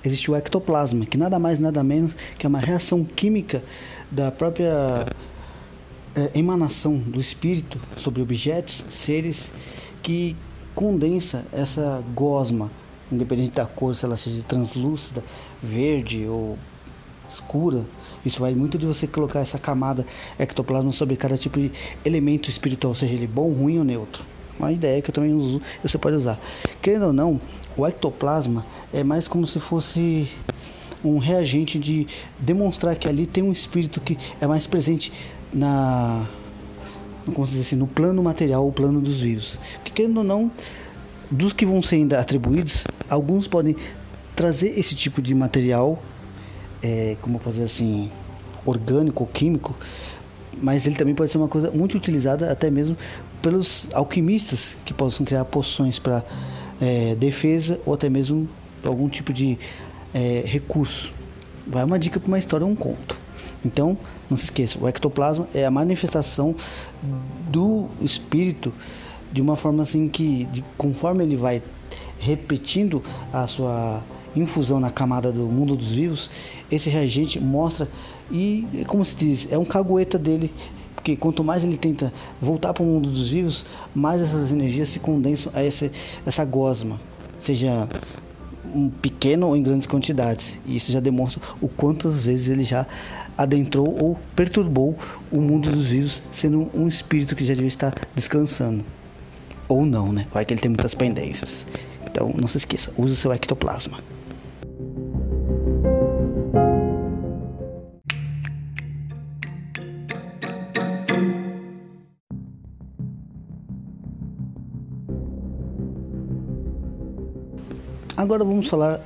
[0.03, 3.63] Existe o ectoplasma, que nada mais nada menos que é uma reação química
[4.11, 5.05] da própria
[6.17, 9.53] é, emanação do espírito sobre objetos, seres,
[10.03, 10.35] que
[10.73, 12.69] condensa essa gosma,
[13.09, 15.23] independente da cor, se ela seja translúcida,
[15.63, 16.59] verde ou
[17.29, 17.85] escura.
[18.25, 20.05] Isso vai muito de você colocar essa camada
[20.39, 21.71] ectoplasma sobre cada tipo de
[22.03, 24.25] elemento espiritual, seja ele bom, ruim ou neutro.
[24.59, 26.39] Uma ideia que eu também uso, você pode usar.
[26.81, 27.39] Querendo ou não,
[27.77, 30.27] o ectoplasma é mais como se fosse
[31.03, 32.07] um reagente de
[32.39, 35.11] demonstrar que ali tem um espírito que é mais presente
[35.53, 36.27] na
[37.33, 39.59] como dizer assim, no plano material, o plano dos vivos.
[39.75, 40.51] Porque querendo ou não,
[41.31, 43.75] dos que vão ser ainda atribuídos, alguns podem
[44.35, 46.01] trazer esse tipo de material
[46.85, 48.11] é, como fazer assim,
[48.63, 49.75] orgânico ou químico,
[50.61, 52.95] mas ele também pode ser uma coisa muito utilizada até mesmo
[53.41, 56.23] pelos alquimistas que possam criar poções para
[56.79, 58.47] é, defesa ou até mesmo
[58.83, 59.57] algum tipo de
[60.13, 61.11] é, recurso.
[61.65, 63.19] Vai uma dica para uma história ou um conto.
[63.63, 63.97] Então,
[64.29, 66.55] não se esqueça, o ectoplasma é a manifestação
[67.49, 68.71] do espírito
[69.33, 71.63] de uma forma assim que, de, conforme ele vai
[72.19, 73.01] repetindo
[73.33, 74.03] a sua
[74.35, 76.29] infusão na camada do mundo dos vivos,
[76.69, 77.87] esse reagente mostra
[78.31, 80.53] e, como se diz, é um cagueta dele,
[80.95, 82.11] porque quanto mais ele tenta
[82.41, 85.91] voltar para o mundo dos vivos, mais essas energias se condensam a essa,
[86.25, 86.99] essa gosma,
[87.37, 87.87] seja
[88.73, 90.57] um pequeno ou em grandes quantidades.
[90.65, 92.87] E isso já demonstra o quantas vezes ele já
[93.37, 94.97] adentrou ou perturbou
[95.31, 98.83] o mundo dos vivos, sendo um espírito que já devia estar descansando.
[99.67, 100.27] Ou não, né?
[100.33, 101.65] Vai que ele tem muitas pendências.
[102.05, 104.14] Então não se esqueça, use seu ectoplasma.
[118.17, 119.01] Agora vamos falar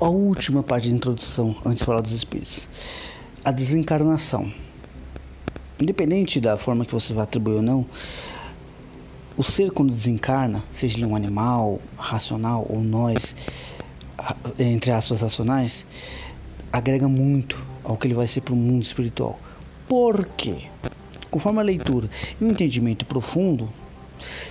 [0.00, 2.66] a última parte de introdução antes de falar dos espíritos.
[3.44, 4.50] A desencarnação.
[5.78, 7.86] Independente da forma que você vai atribuir ou não,
[9.36, 13.36] o ser quando desencarna, seja ele um animal, racional ou nós,
[14.58, 15.84] entre aspas racionais,
[16.72, 19.38] agrega muito ao que ele vai ser para o mundo espiritual.
[19.86, 20.62] Por quê?
[21.30, 22.08] Conforme a leitura
[22.40, 23.68] e o entendimento profundo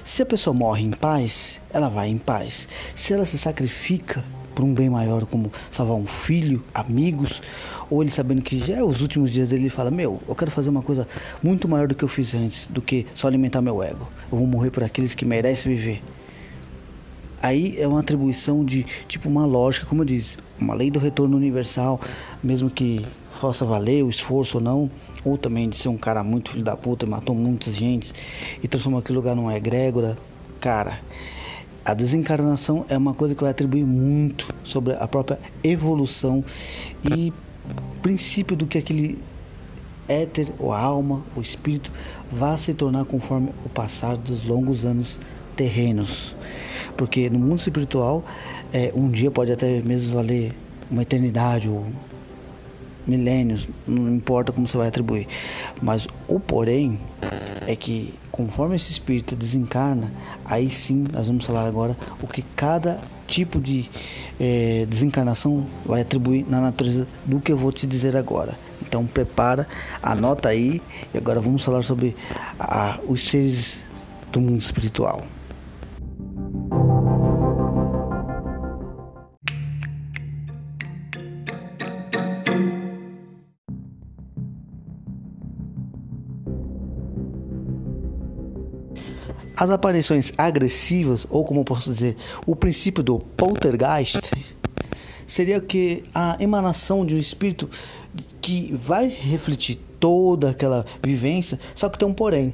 [0.04, 2.68] se a pessoa morre em paz, ela vai em paz.
[2.96, 7.42] Se ela se sacrifica por um bem maior, como salvar um filho, amigos,
[7.90, 10.52] ou ele sabendo que já é os últimos dias dele, ele fala: Meu, eu quero
[10.52, 11.08] fazer uma coisa
[11.42, 14.08] muito maior do que eu fiz antes, do que só alimentar meu ego.
[14.32, 16.02] Eu vou morrer por aqueles que merecem viver.
[17.42, 21.36] Aí é uma atribuição de tipo uma lógica, como eu disse, uma lei do retorno
[21.36, 22.00] universal,
[22.42, 23.06] mesmo que
[23.48, 24.92] faça valer o esforço ou não,
[25.26, 28.14] ou também de ser um cara muito filho da puta, matou muita gente
[28.64, 30.18] e transformou aquele lugar numa egrégora.
[30.62, 31.02] Cara,
[31.84, 36.44] a desencarnação é uma coisa que vai atribuir muito sobre a própria evolução
[37.14, 37.34] e
[38.02, 39.22] princípio do que aquele
[40.08, 41.92] éter, ou alma, o espírito,
[42.32, 45.20] vai se tornar conforme o passar dos longos anos
[45.54, 46.34] terrenos.
[46.96, 48.24] Porque no mundo espiritual,
[48.72, 50.54] é, um dia pode até mesmo valer
[50.90, 51.86] uma eternidade ou
[53.06, 55.28] milênios, não importa como você vai atribuir.
[55.82, 57.00] Mas o porém
[57.68, 60.12] é que conforme esse espírito desencarna,
[60.46, 63.90] aí sim nós vamos falar agora o que cada tipo de
[64.40, 68.58] é, desencarnação vai atribuir na natureza do que eu vou te dizer agora.
[68.82, 69.68] Então prepara,
[70.02, 70.82] anota aí
[71.14, 72.16] e agora vamos falar sobre
[73.08, 73.84] os seres
[74.32, 75.22] do mundo espiritual.
[89.64, 94.20] As aparições agressivas, ou como posso dizer, o princípio do poltergeist,
[95.26, 97.70] seria que a emanação de um espírito
[98.42, 102.54] que vai refletir toda aquela vivência, só que tem um porém.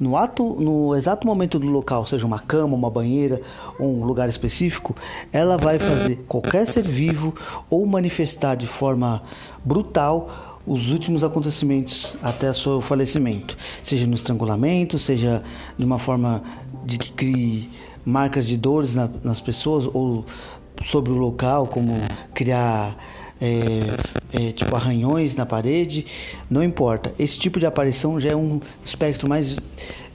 [0.00, 3.42] No, ato, no exato momento do local, seja uma cama, uma banheira,
[3.78, 4.96] um lugar específico,
[5.30, 7.34] ela vai fazer qualquer ser vivo
[7.68, 9.22] ou manifestar de forma
[9.62, 15.42] brutal os últimos acontecimentos até seu falecimento, seja no estrangulamento, seja
[15.76, 16.42] de uma forma
[16.84, 17.70] de que crie
[18.04, 20.24] marcas de dores na, nas pessoas ou
[20.82, 21.94] sobre o local, como
[22.34, 22.96] criar
[23.40, 26.06] é, é, tipo arranhões na parede,
[26.48, 27.14] não importa.
[27.18, 29.58] Esse tipo de aparição já é um espectro mais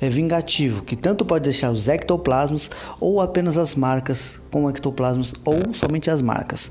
[0.02, 2.70] é, vingativo, que tanto pode deixar os ectoplasmas
[3.00, 6.70] ou apenas as marcas com ectoplasmas ou somente as marcas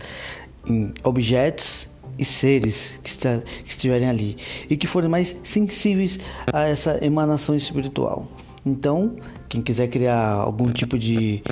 [0.66, 1.87] em objetos
[2.18, 4.36] e seres que, está, que estiverem ali
[4.68, 6.18] e que forem mais sensíveis
[6.52, 8.26] a essa emanação espiritual.
[8.64, 9.16] Então,
[9.48, 11.42] quem quiser criar algum tipo de,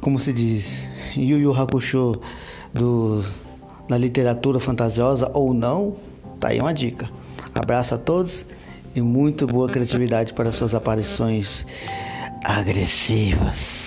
[0.00, 0.84] como se diz,
[1.16, 2.20] Yu Yu Hakusho
[2.72, 3.24] do,
[3.88, 5.96] da literatura fantasiosa ou não,
[6.38, 7.10] tá aí uma dica.
[7.54, 8.44] Abraço a todos
[8.94, 11.66] e muito boa criatividade para suas aparições
[12.44, 13.83] agressivas.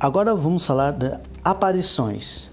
[0.00, 2.48] Agora vamos falar de aparições.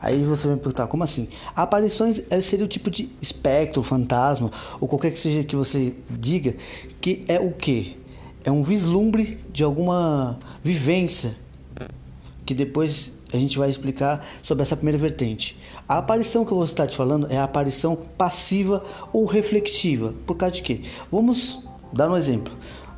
[0.00, 1.28] Aí você vai me perguntar, como assim?
[1.54, 6.54] Aparições é, seria o tipo de espectro, fantasma, ou qualquer que seja que você diga,
[6.98, 7.98] que é o que?
[8.42, 11.36] É um vislumbre de alguma vivência,
[12.46, 15.58] que depois a gente vai explicar sobre essa primeira vertente.
[15.86, 18.82] A aparição que eu vou estar te falando é a aparição passiva
[19.12, 20.14] ou reflexiva.
[20.26, 20.80] Por causa de quê?
[21.12, 22.54] Vamos dar um exemplo.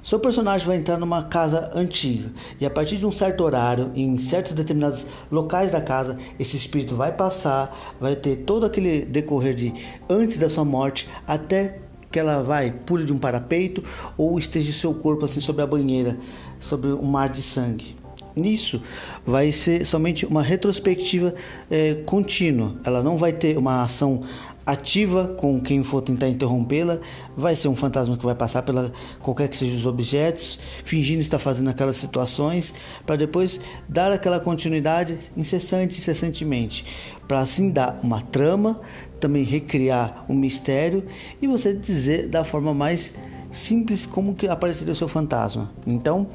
[0.08, 4.16] Seu personagem vai entrar numa casa antiga e a partir de um certo horário, em
[4.16, 9.74] certos determinados locais da casa, esse espírito vai passar, vai ter todo aquele decorrer de
[10.08, 11.80] antes da sua morte até
[12.10, 13.82] que ela vai pule de um parapeito
[14.16, 16.16] ou esteja seu corpo assim sobre a banheira,
[16.58, 17.94] sobre um mar de sangue.
[18.34, 18.80] Nisso
[19.26, 21.34] vai ser somente uma retrospectiva
[21.70, 22.76] é, contínua.
[22.84, 24.22] Ela não vai ter uma ação
[24.68, 26.98] ativa com quem for tentar interrompê-la,
[27.34, 31.38] vai ser um fantasma que vai passar pela qualquer que seja os objetos, fingindo estar
[31.38, 32.74] fazendo aquelas situações,
[33.06, 33.58] para depois
[33.88, 36.84] dar aquela continuidade incessante, incessantemente,
[37.26, 38.78] para assim dar uma trama,
[39.18, 41.02] também recriar um mistério
[41.40, 43.14] e você dizer da forma mais
[43.50, 45.72] simples como que apareceria o seu fantasma.
[45.86, 46.26] Então,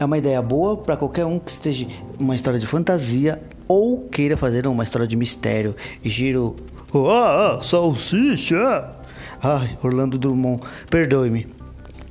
[0.00, 1.86] é uma ideia boa para qualquer um que esteja
[2.18, 5.76] uma história de fantasia ou queira fazer uma história de mistério.
[6.02, 6.56] Giro
[6.94, 8.90] ah, salsicha!
[9.42, 11.46] Ai, Orlando Drummond, perdoe-me.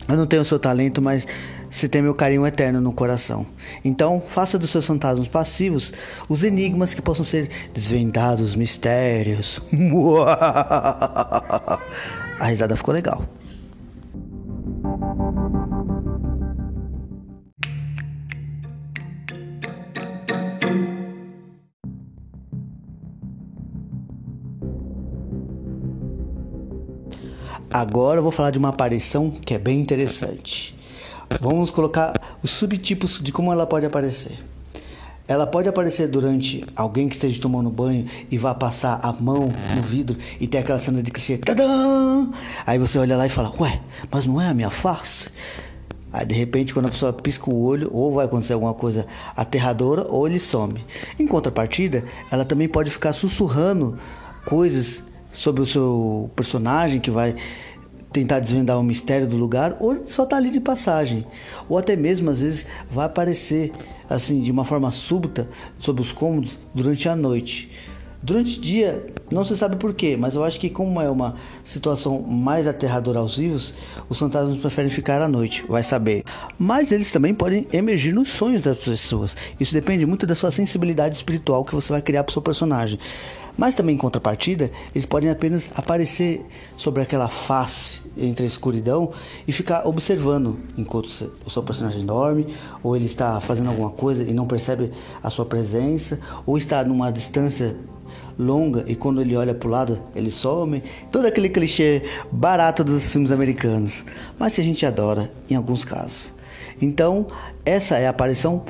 [0.07, 1.27] Eu não tenho seu talento, mas
[1.69, 3.45] você tem meu carinho eterno no coração.
[3.83, 5.91] Então, faça dos seus fantasmas passivos
[6.29, 9.61] os enigmas que possam ser desvendados, mistérios.
[12.39, 13.23] A risada ficou legal.
[27.77, 30.75] Agora eu vou falar de uma aparição que é bem interessante.
[31.39, 32.11] Vamos colocar
[32.41, 34.39] os subtipos de como ela pode aparecer.
[35.27, 39.83] Ela pode aparecer durante alguém que esteja tomando banho e vá passar a mão no
[39.83, 41.11] vidro e ter aquela cena de.
[41.37, 42.31] Tadã!
[42.65, 45.29] Aí você olha lá e fala: Ué, mas não é a minha face?
[46.11, 49.05] Aí de repente, quando a pessoa pisca o olho, ou vai acontecer alguma coisa
[49.35, 50.83] aterradora, ou ele some.
[51.19, 53.99] Em contrapartida, ela também pode ficar sussurrando
[54.47, 57.35] coisas sobre o seu personagem que vai
[58.11, 61.25] tentar desvendar o mistério do lugar, ou só tá ali de passagem,
[61.67, 63.71] ou até mesmo às vezes vai aparecer
[64.09, 67.69] assim de uma forma súbita sobre os cômodos durante a noite,
[68.21, 72.19] Durante o dia, não se sabe porquê, mas eu acho que como é uma situação
[72.21, 73.75] mais aterradora aos vivos,
[74.09, 76.23] os fantasmas preferem ficar à noite, vai saber.
[76.57, 79.37] Mas eles também podem emergir nos sonhos das pessoas.
[79.59, 82.97] Isso depende muito da sua sensibilidade espiritual que você vai criar para o seu personagem.
[83.57, 86.45] Mas também em contrapartida, eles podem apenas aparecer
[86.77, 89.11] sobre aquela face entre a escuridão
[89.47, 91.09] e ficar observando enquanto
[91.45, 94.91] o seu personagem dorme, ou ele está fazendo alguma coisa e não percebe
[95.23, 97.75] a sua presença, ou está numa distância
[98.37, 100.83] longa e quando ele olha para o lado ele some.
[101.11, 104.03] Todo aquele clichê barato dos filmes americanos,
[104.37, 106.33] mas que a gente adora em alguns casos.
[106.79, 107.25] Então,
[107.65, 108.63] essa é a aparição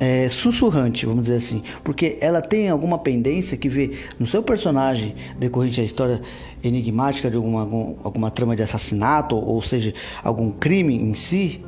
[0.00, 5.14] é, sussurrante, vamos dizer assim, porque ela tem alguma pendência que vê no seu personagem
[5.38, 6.22] decorrente à história
[6.64, 9.92] enigmática de alguma, algum, alguma trama de assassinato, ou seja,
[10.24, 11.62] algum crime em si,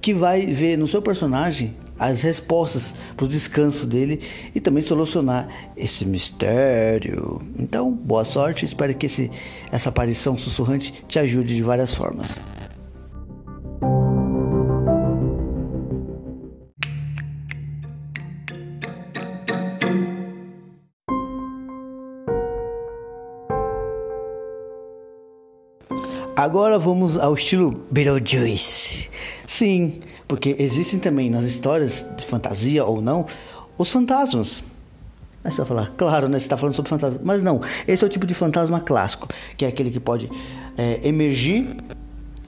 [0.00, 4.20] que vai ver no seu personagem as respostas para o descanso dele
[4.54, 7.40] e também solucionar esse mistério.
[7.58, 9.30] Então, boa sorte, espero que esse,
[9.72, 12.38] essa aparição sussurrante te ajude de várias formas.
[26.36, 29.08] Agora vamos ao estilo Beetlejuice.
[29.46, 33.24] Sim, porque existem também nas histórias de fantasia ou não
[33.78, 34.60] os fantasmas.
[35.44, 36.36] Aí você vai falar, claro, né?
[36.36, 37.20] Você está falando sobre fantasma.
[37.22, 40.28] Mas não, esse é o tipo de fantasma clássico, que é aquele que pode
[40.76, 41.76] é, emergir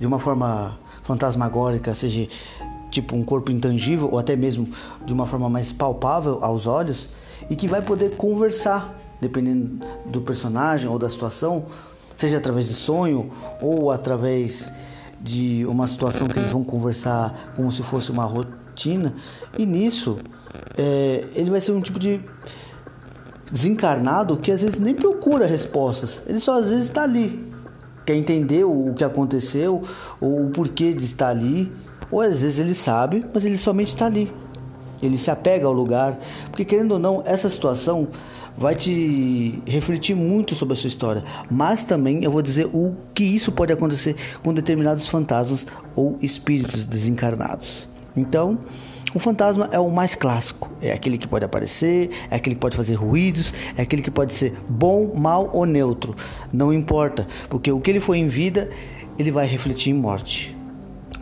[0.00, 2.26] de uma forma fantasmagórica, seja
[2.90, 4.68] tipo um corpo intangível ou até mesmo
[5.04, 7.08] de uma forma mais palpável aos olhos
[7.48, 11.66] e que vai poder conversar, dependendo do personagem ou da situação,
[12.16, 14.72] seja através de sonho ou através
[15.20, 19.14] de uma situação que eles vão conversar como se fosse uma rotina,
[19.58, 20.18] e nisso
[20.76, 22.20] é, ele vai ser um tipo de
[23.50, 27.52] desencarnado que às vezes nem procura respostas, ele só às vezes está ali,
[28.04, 29.82] quer entender o, o que aconteceu
[30.20, 31.72] ou o porquê de estar ali,
[32.10, 34.32] ou às vezes ele sabe, mas ele somente está ali.
[35.02, 36.18] Ele se apega ao lugar,
[36.50, 38.08] porque querendo ou não, essa situação
[38.56, 43.24] vai te refletir muito sobre a sua história, mas também eu vou dizer o que
[43.24, 47.88] isso pode acontecer com determinados fantasmas ou espíritos desencarnados.
[48.16, 48.58] Então,
[49.14, 52.76] o fantasma é o mais clássico, é aquele que pode aparecer, é aquele que pode
[52.76, 56.14] fazer ruídos, é aquele que pode ser bom, mal ou neutro,
[56.52, 58.70] não importa, porque o que ele foi em vida,
[59.18, 60.56] ele vai refletir em morte.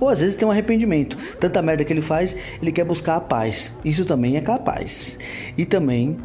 [0.00, 1.16] Ou às vezes tem um arrependimento.
[1.38, 3.72] Tanta merda que ele faz, ele quer buscar a paz.
[3.84, 5.16] Isso também é capaz.
[5.56, 6.16] E também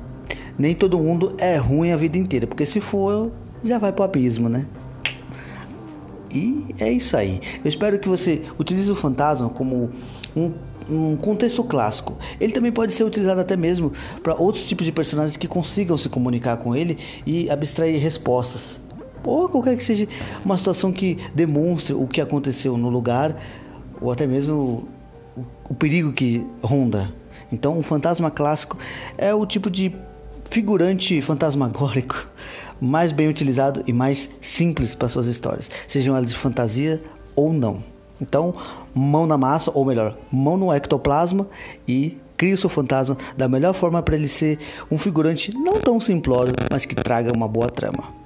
[0.58, 3.32] nem todo mundo é ruim a vida inteira, porque se for,
[3.64, 4.66] já vai pro abismo, né?
[6.32, 7.40] E é isso aí.
[7.64, 9.90] Eu espero que você utilize o fantasma como
[10.36, 10.52] um,
[10.90, 12.18] um contexto clássico.
[12.40, 16.10] Ele também pode ser utilizado até mesmo para outros tipos de personagens que consigam se
[16.10, 18.82] comunicar com ele e abstrair respostas.
[19.24, 20.08] Ou qualquer que seja
[20.46, 23.36] uma situação que demonstre o que aconteceu no lugar,
[24.00, 24.88] ou até mesmo
[25.36, 27.14] o, o perigo que ronda.
[27.52, 28.78] Então, um fantasma clássico
[29.18, 29.94] é o tipo de
[30.50, 32.28] figurante fantasmagórico
[32.82, 37.02] mais bem utilizado e mais simples para suas histórias, sejam elas de fantasia
[37.36, 37.84] ou não.
[38.22, 38.54] Então,
[38.94, 41.48] mão na massa, ou melhor, mão no ectoplasma
[41.88, 46.00] e crie o seu fantasma da melhor forma para ele ser um figurante não tão
[46.00, 48.20] simplório, mas que traga uma boa trama.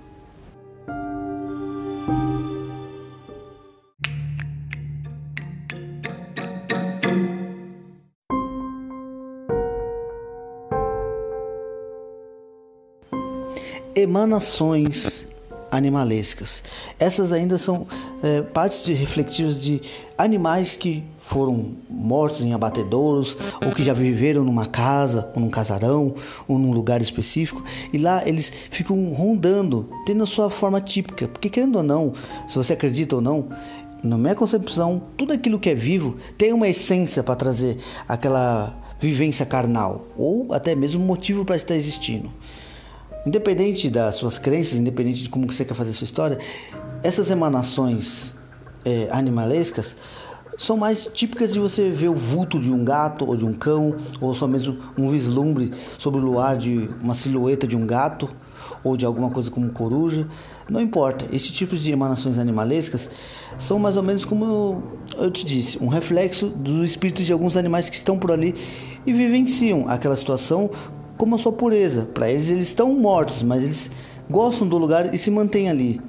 [13.95, 15.25] Emanações
[15.71, 16.63] animalescas.
[16.99, 17.87] Essas ainda são
[18.21, 19.81] é, partes de reflexivas de
[20.17, 23.35] animais que foram mortos em abatedouros
[23.65, 26.13] ou que já viveram numa casa, ou num casarão,
[26.47, 31.27] ou num lugar específico, e lá eles ficam rondando, tendo a sua forma típica.
[31.27, 32.13] Porque querendo ou não,
[32.47, 33.47] se você acredita ou não,
[34.03, 37.77] na minha concepção, tudo aquilo que é vivo tem uma essência para trazer
[38.07, 42.29] aquela vivência carnal ou até mesmo motivo para estar existindo.
[43.25, 46.37] Independente das suas crenças, independente de como você quer fazer a sua história,
[47.01, 48.33] essas emanações
[48.83, 49.95] é, animalescas
[50.57, 53.95] são mais típicas de você ver o vulto de um gato ou de um cão,
[54.19, 58.29] ou só mesmo um vislumbre sobre o luar de uma silhueta de um gato
[58.83, 60.27] ou de alguma coisa como coruja.
[60.69, 63.09] Não importa, esse tipo de emanações animalescas
[63.57, 64.83] são mais ou menos como
[65.17, 68.55] eu te disse, um reflexo dos espíritos de alguns animais que estão por ali
[69.05, 70.69] e vivenciam aquela situação
[71.17, 72.07] como a sua pureza.
[72.13, 73.91] Para eles, eles estão mortos, mas eles
[74.29, 75.99] gostam do lugar e se mantêm ali.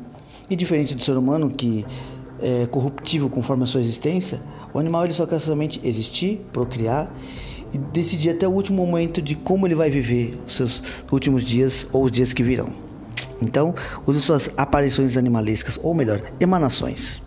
[0.49, 1.85] E diferente do ser humano, que
[2.41, 4.41] é corruptível conforme a sua existência,
[4.73, 7.13] o animal ele só quer somente existir, procriar
[7.73, 11.87] e decidir até o último momento de como ele vai viver os seus últimos dias
[11.93, 12.69] ou os dias que virão.
[13.41, 13.75] Então,
[14.07, 17.24] use suas aparições animalescas, ou melhor, emanações.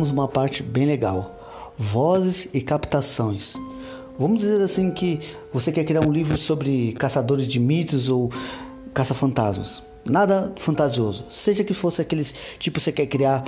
[0.00, 1.38] Vamos uma parte bem legal:
[1.76, 3.52] vozes e captações.
[4.18, 5.20] Vamos dizer assim que
[5.52, 8.32] você quer criar um livro sobre caçadores de mitos ou
[8.94, 9.82] caça-fantasmas.
[10.02, 11.26] Nada fantasioso.
[11.28, 13.44] Seja que fosse aqueles tipo você quer criar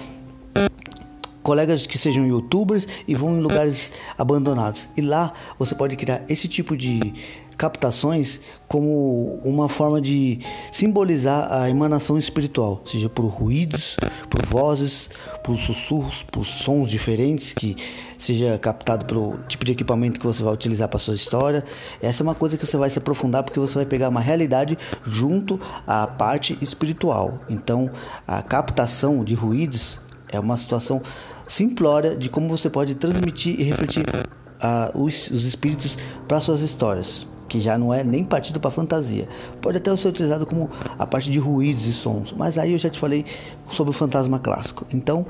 [1.42, 4.86] colegas que sejam youtubers e vão em lugares abandonados.
[4.94, 7.14] E lá você pode criar esse tipo de
[7.56, 10.40] captações como uma forma de
[10.70, 13.96] simbolizar a emanação espiritual, seja por ruídos,
[14.30, 15.10] por vozes,
[15.44, 17.76] por sussurros, por sons diferentes que
[18.16, 21.64] seja captado pelo tipo de equipamento que você vai utilizar para sua história.
[22.00, 24.78] Essa é uma coisa que você vai se aprofundar porque você vai pegar uma realidade
[25.04, 27.40] junto à parte espiritual.
[27.50, 27.90] Então,
[28.26, 30.00] a captação de ruídos
[30.30, 31.02] é uma situação
[31.46, 37.26] simplória de como você pode transmitir e refletir uh, os, os espíritos para suas histórias
[37.52, 39.28] que já não é nem partido para fantasia.
[39.60, 42.88] Pode até ser utilizado como a parte de ruídos e sons, mas aí eu já
[42.88, 43.26] te falei
[43.70, 44.86] sobre o fantasma clássico.
[44.90, 45.26] Então,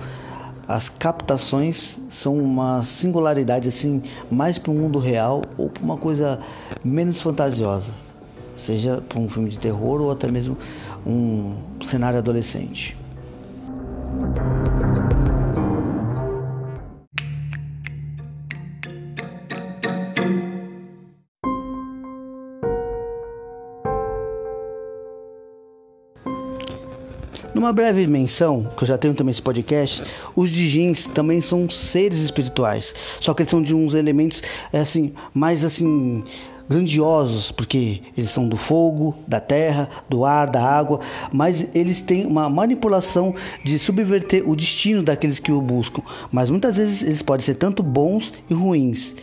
[0.68, 4.00] as captações são uma singularidade assim,
[4.30, 6.38] mais para o mundo real ou para uma coisa
[6.84, 7.92] menos fantasiosa,
[8.56, 10.56] seja para um filme de terror ou até mesmo
[11.04, 12.96] um cenário adolescente.
[27.62, 30.02] Numa breve menção, que eu já tenho também esse podcast,
[30.34, 34.42] os Dijins também são seres espirituais, só que eles são de uns elementos
[34.72, 36.24] é assim, mais assim
[36.68, 40.98] grandiosos, porque eles são do fogo, da terra, do ar, da água,
[41.32, 43.32] mas eles têm uma manipulação
[43.64, 46.02] de subverter o destino daqueles que o buscam.
[46.32, 49.14] Mas muitas vezes eles podem ser tanto bons e ruins,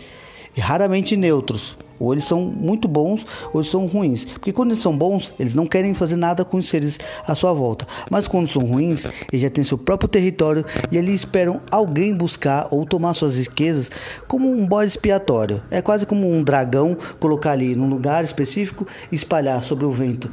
[0.55, 1.75] e raramente neutros.
[1.99, 4.25] Ou eles são muito bons ou eles são ruins.
[4.25, 7.53] Porque quando eles são bons, eles não querem fazer nada com os seres à sua
[7.53, 7.87] volta.
[8.09, 12.67] Mas quando são ruins, eles já têm seu próprio território e ali esperam alguém buscar
[12.71, 13.91] ou tomar suas riquezas
[14.27, 15.61] como um bode expiatório.
[15.69, 20.31] É quase como um dragão colocar ali num lugar específico e espalhar sobre o vento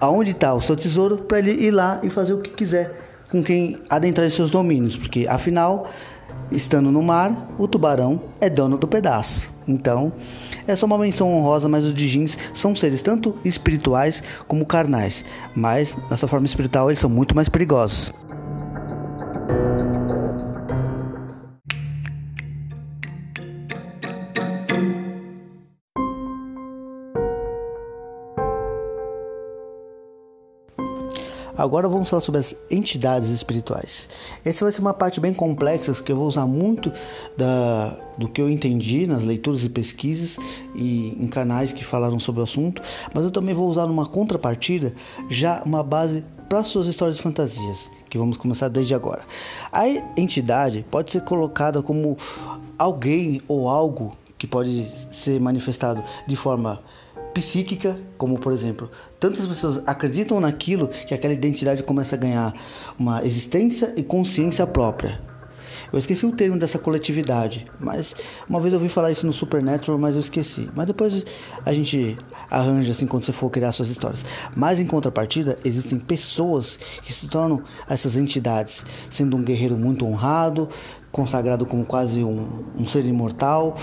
[0.00, 3.42] aonde está o seu tesouro para ele ir lá e fazer o que quiser com
[3.42, 4.96] quem adentrar em seus domínios.
[4.96, 5.88] Porque afinal,
[6.50, 9.55] estando no mar, o tubarão é dono do pedaço.
[9.66, 10.12] Então,
[10.66, 15.96] é só uma menção honrosa, mas os Dijins são seres tanto espirituais como carnais, mas
[16.10, 18.12] nessa forma espiritual eles são muito mais perigosos.
[31.56, 34.08] Agora vamos falar sobre as entidades espirituais.
[34.44, 36.92] Essa vai ser uma parte bem complexa que eu vou usar muito
[37.36, 40.36] da, do que eu entendi nas leituras e pesquisas
[40.74, 42.82] e em canais que falaram sobre o assunto,
[43.14, 44.92] mas eu também vou usar numa contrapartida
[45.30, 49.22] já uma base para suas histórias de fantasias, que vamos começar desde agora.
[49.72, 52.16] A entidade pode ser colocada como
[52.78, 56.80] alguém ou algo que pode ser manifestado de forma
[57.36, 62.54] psíquica, como por exemplo, tantas pessoas acreditam naquilo que aquela identidade começa a ganhar
[62.98, 65.20] uma existência e consciência própria.
[65.92, 68.16] Eu esqueci o termo dessa coletividade, mas
[68.48, 70.70] uma vez eu ouvi falar isso no Supernatural, mas eu esqueci.
[70.74, 71.24] Mas depois
[71.64, 72.16] a gente
[72.50, 74.24] arranja assim quando você for criar suas histórias.
[74.56, 80.70] Mas em contrapartida, existem pessoas que se tornam essas entidades, sendo um guerreiro muito honrado,
[81.16, 82.46] consagrado como quase um,
[82.78, 83.74] um, ser imortal,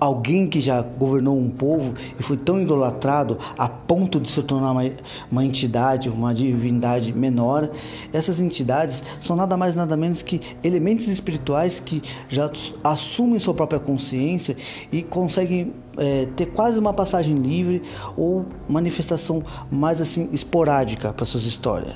[0.00, 4.72] alguém que já governou um povo e foi tão idolatrado a ponto de se tornar
[4.72, 4.82] uma,
[5.30, 7.70] uma entidade, uma divindade menor.
[8.12, 12.50] Essas entidades são nada mais nada menos que elementos espirituais que já
[12.82, 14.56] assumem sua própria consciência
[14.90, 17.82] e conseguem é, ter quase uma passagem livre
[18.16, 21.94] ou manifestação mais assim esporádica para suas histórias.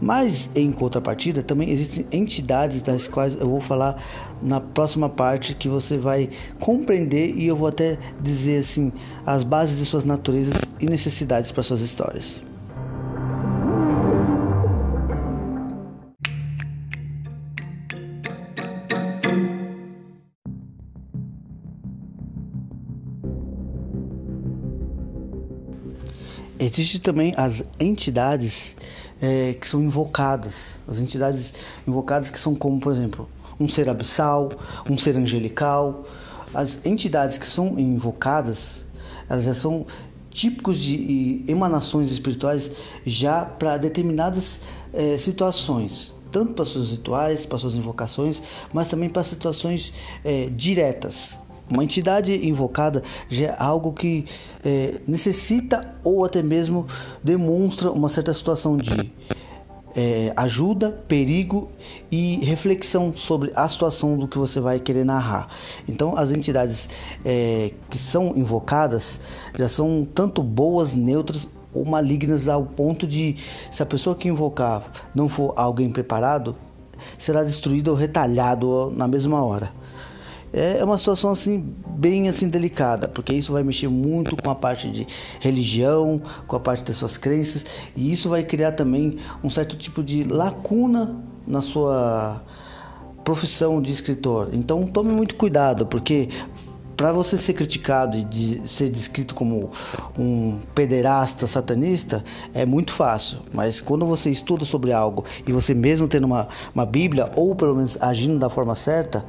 [0.00, 4.02] Mas em contrapartida também existem entidades das quais eu vou falar
[4.40, 6.30] na próxima parte que você vai
[6.60, 8.92] compreender e eu vou até dizer assim
[9.26, 12.40] as bases de suas naturezas e necessidades para suas histórias.
[26.60, 28.74] Existem também as entidades
[29.20, 30.78] é, que são invocadas.
[30.86, 31.52] As entidades
[31.86, 34.50] invocadas que são como, por exemplo, um ser abissal,
[34.88, 36.04] um ser angelical.
[36.54, 38.84] As entidades que são invocadas,
[39.28, 39.86] elas já são
[40.30, 42.70] típicos de emanações espirituais
[43.04, 44.60] já para determinadas
[44.92, 48.42] é, situações, tanto para suas rituais, para suas invocações,
[48.72, 49.92] mas também para situações
[50.24, 51.36] é, diretas.
[51.70, 54.24] Uma entidade invocada já é algo que
[54.64, 56.86] é, necessita ou até mesmo
[57.22, 59.12] demonstra uma certa situação de
[59.94, 61.68] é, ajuda, perigo
[62.10, 65.48] e reflexão sobre a situação do que você vai querer narrar.
[65.88, 66.88] Então, as entidades
[67.24, 69.18] é, que são invocadas
[69.58, 73.36] já são tanto boas, neutras ou malignas ao ponto de,
[73.70, 76.56] se a pessoa que invocar não for alguém preparado,
[77.16, 79.72] será destruído ou retalhado na mesma hora.
[80.52, 84.54] É, é uma situação assim bem assim delicada, porque isso vai mexer muito com a
[84.54, 85.06] parte de
[85.40, 87.64] religião, com a parte das suas crenças,
[87.96, 92.42] e isso vai criar também um certo tipo de lacuna na sua
[93.24, 94.50] profissão de escritor.
[94.52, 96.28] Então tome muito cuidado, porque
[96.98, 99.70] para você ser criticado e de ser descrito como
[100.18, 106.08] um pederasta satanista é muito fácil, mas quando você estuda sobre algo e você mesmo
[106.08, 109.24] tendo uma, uma Bíblia ou pelo menos agindo da forma certa,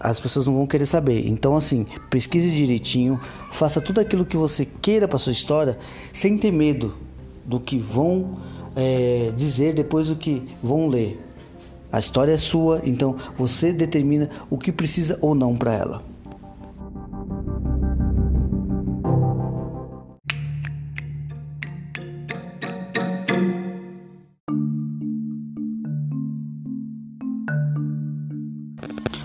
[0.00, 1.26] as pessoas não vão querer saber.
[1.26, 3.20] Então, assim, pesquise direitinho,
[3.50, 5.78] faça tudo aquilo que você queira para sua história,
[6.12, 6.94] sem ter medo
[7.44, 8.38] do que vão
[8.74, 11.20] é, dizer depois do que vão ler.
[11.92, 16.13] A história é sua, então você determina o que precisa ou não para ela.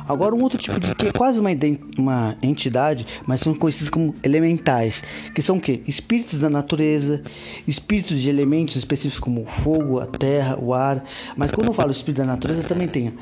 [0.10, 1.52] Agora, um outro tipo de que é quase uma,
[1.96, 5.04] uma entidade, mas são conhecidos como elementais,
[5.36, 5.84] que são o quê?
[5.88, 7.22] Espíritos da natureza,
[7.68, 11.06] espíritos de elementos específicos como o fogo, a terra, o ar.
[11.38, 13.14] Mas quando eu falo espírito da natureza, também tem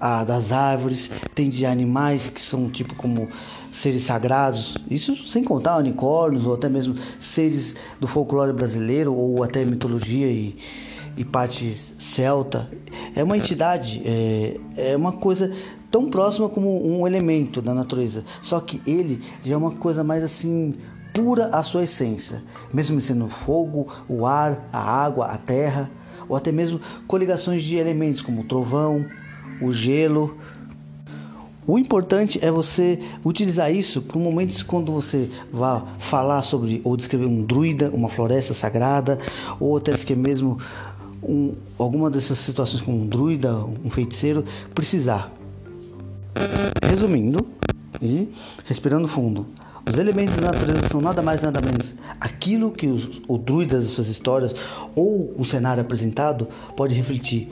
[0.00, 3.28] a das árvores, tem de animais que são tipo como
[3.70, 9.64] seres sagrados, isso sem contar unicórnios ou até mesmo seres do folclore brasileiro ou até
[9.64, 10.56] mitologia e,
[11.16, 12.70] e parte celta.
[13.14, 15.50] É uma entidade, é, é uma coisa
[15.90, 20.24] tão próxima como um elemento da natureza, só que ele já é uma coisa mais
[20.24, 20.74] assim
[21.12, 22.42] pura a sua essência,
[22.72, 25.90] mesmo sendo o fogo, o ar, a água, a terra,
[26.28, 29.04] ou até mesmo coligações de elementos como o trovão,
[29.60, 30.36] o gelo.
[31.66, 37.26] O importante é você utilizar isso para momentos quando você vá falar sobre ou descrever
[37.26, 39.18] um druida, uma floresta sagrada,
[39.60, 40.58] ou até que mesmo
[41.22, 43.54] um, alguma dessas situações como um druida,
[43.84, 44.44] um feiticeiro,
[44.74, 45.32] precisar.
[46.88, 47.46] Resumindo
[48.00, 48.28] e
[48.64, 49.46] respirando fundo,
[49.88, 53.90] os elementos da natureza são nada mais nada menos aquilo que os, o druida das
[53.90, 54.54] suas histórias
[54.94, 56.46] ou o cenário apresentado
[56.76, 57.50] pode refletir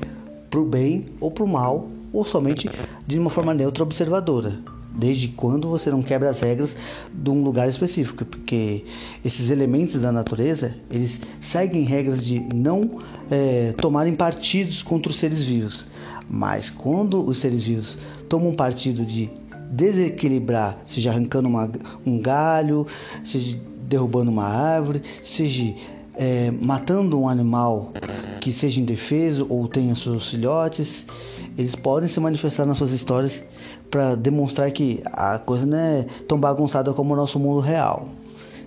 [0.49, 2.69] para o bem ou para o mal ou somente
[3.07, 4.59] de uma forma neutra observadora.
[4.93, 6.77] Desde quando você não quebra as regras
[7.13, 8.85] de um lugar específico, porque
[9.25, 15.43] esses elementos da natureza eles seguem regras de não é, tomarem partidos contra os seres
[15.43, 15.87] vivos.
[16.29, 19.31] Mas quando os seres vivos tomam partido de
[19.71, 21.71] desequilibrar, seja arrancando uma,
[22.05, 22.87] um galho,
[23.25, 25.75] seja derrubando uma árvore, seja
[26.15, 27.93] é, matando um animal
[28.41, 31.07] que seja indefeso ou tenha seus filhotes,
[31.61, 33.45] eles podem se manifestar nas suas histórias
[33.91, 38.09] para demonstrar que a coisa não é tão bagunçada como o nosso mundo real.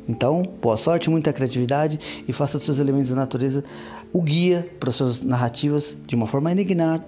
[0.07, 3.63] Então, boa sorte, muita criatividade e faça dos seus elementos da natureza
[4.11, 6.51] o guia para suas narrativas de uma forma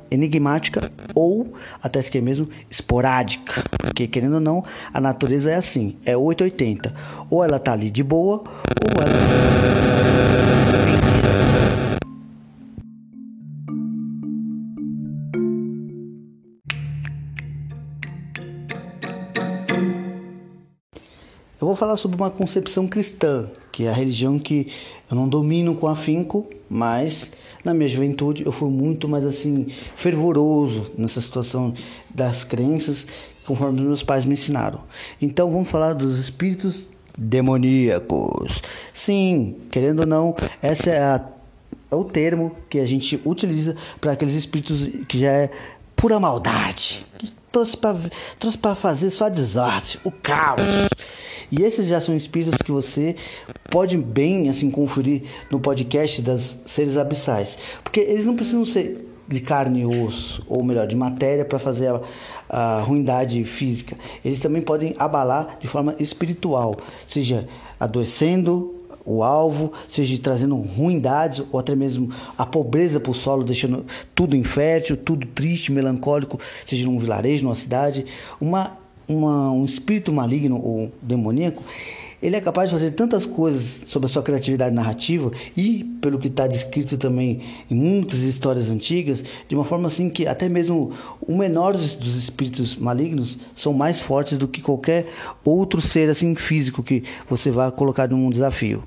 [0.09, 3.63] enigmática ou até que mesmo esporádica.
[3.77, 6.95] Porque, querendo ou não, a natureza é assim: é 880.
[7.29, 11.04] Ou ela tá ali de boa, ou ela.
[21.75, 24.67] Vou falar sobre uma concepção cristã, que é a religião que
[25.11, 27.29] eu não domino com afinco, mas
[27.65, 29.67] na minha juventude eu fui muito mais assim
[29.97, 31.73] fervoroso nessa situação
[32.13, 33.05] das crenças,
[33.45, 34.79] conforme meus pais me ensinaram.
[35.21, 38.61] Então vamos falar dos espíritos demoníacos.
[38.93, 41.25] Sim, querendo ou não, essa é, a,
[41.91, 45.51] é o termo que a gente utiliza para aqueles espíritos que já é
[45.93, 47.77] pura maldade, que trouxe
[48.57, 50.61] para fazer só desordem, o caos.
[51.57, 53.15] E esses já são espíritos que você
[53.69, 59.39] pode bem assim conferir no podcast das seres abissais, porque eles não precisam ser de
[59.39, 62.01] carne e osso, ou melhor, de matéria para fazer a,
[62.49, 63.95] a ruindade física.
[64.23, 66.75] Eles também podem abalar de forma espiritual,
[67.07, 67.47] seja
[67.79, 68.75] adoecendo
[69.05, 74.35] o alvo, seja trazendo ruindades ou até mesmo a pobreza para o solo, deixando tudo
[74.35, 78.05] infértil, tudo triste, melancólico, seja num vilarejo, numa cidade.
[78.41, 81.63] Uma uma, um espírito maligno ou demoníaco,
[82.21, 86.27] ele é capaz de fazer tantas coisas sobre a sua criatividade narrativa e pelo que
[86.27, 90.91] está descrito também em muitas histórias antigas, de uma forma assim que até mesmo
[91.21, 95.07] o menor dos espíritos malignos são mais fortes do que qualquer
[95.43, 98.83] outro ser assim físico que você vá colocar num desafio.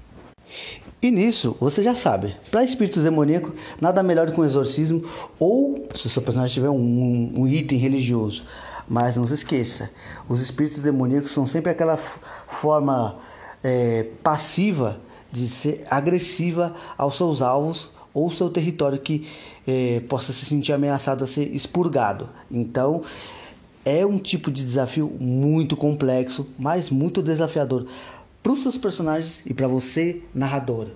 [1.00, 5.04] E nisso, você já sabe, para espíritos demoníacos, nada melhor do que um exorcismo
[5.38, 8.44] ou, se o seu personagem tiver um, um item religioso.
[8.88, 9.90] Mas não se esqueça,
[10.28, 13.16] os espíritos demoníacos são sempre aquela forma
[13.62, 19.28] é, passiva de ser agressiva aos seus alvos ou seu território que
[19.66, 22.28] é, possa se sentir ameaçado a ser expurgado.
[22.50, 23.02] Então,
[23.84, 27.86] é um tipo de desafio muito complexo, mas muito desafiador
[28.42, 30.88] para os seus personagens e para você, narrador.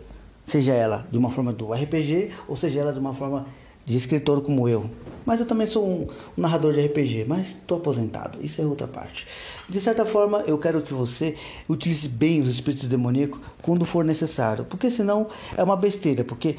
[0.45, 3.47] Seja ela de uma forma do RPG ou seja ela de uma forma
[3.85, 4.91] de escritor como eu.
[5.24, 8.39] Mas eu também sou um, um narrador de RPG, mas estou aposentado.
[8.43, 9.26] Isso é outra parte.
[9.68, 11.37] De certa forma, eu quero que você
[11.68, 16.57] utilize bem os espíritos demoníacos quando for necessário, porque senão é uma besteira, porque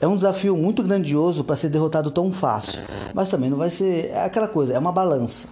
[0.00, 2.80] é um desafio muito grandioso para ser derrotado tão fácil.
[3.14, 5.48] Mas também não vai ser é aquela coisa, é uma balança.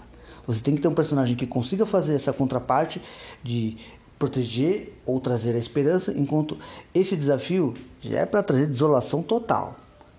[0.47, 3.03] Você tem que ter um personagem que consiga fazer essa contraparte
[3.43, 3.77] de
[4.17, 6.57] proteger ou trazer a esperança, enquanto
[6.95, 9.77] esse desafio já é para trazer desolação total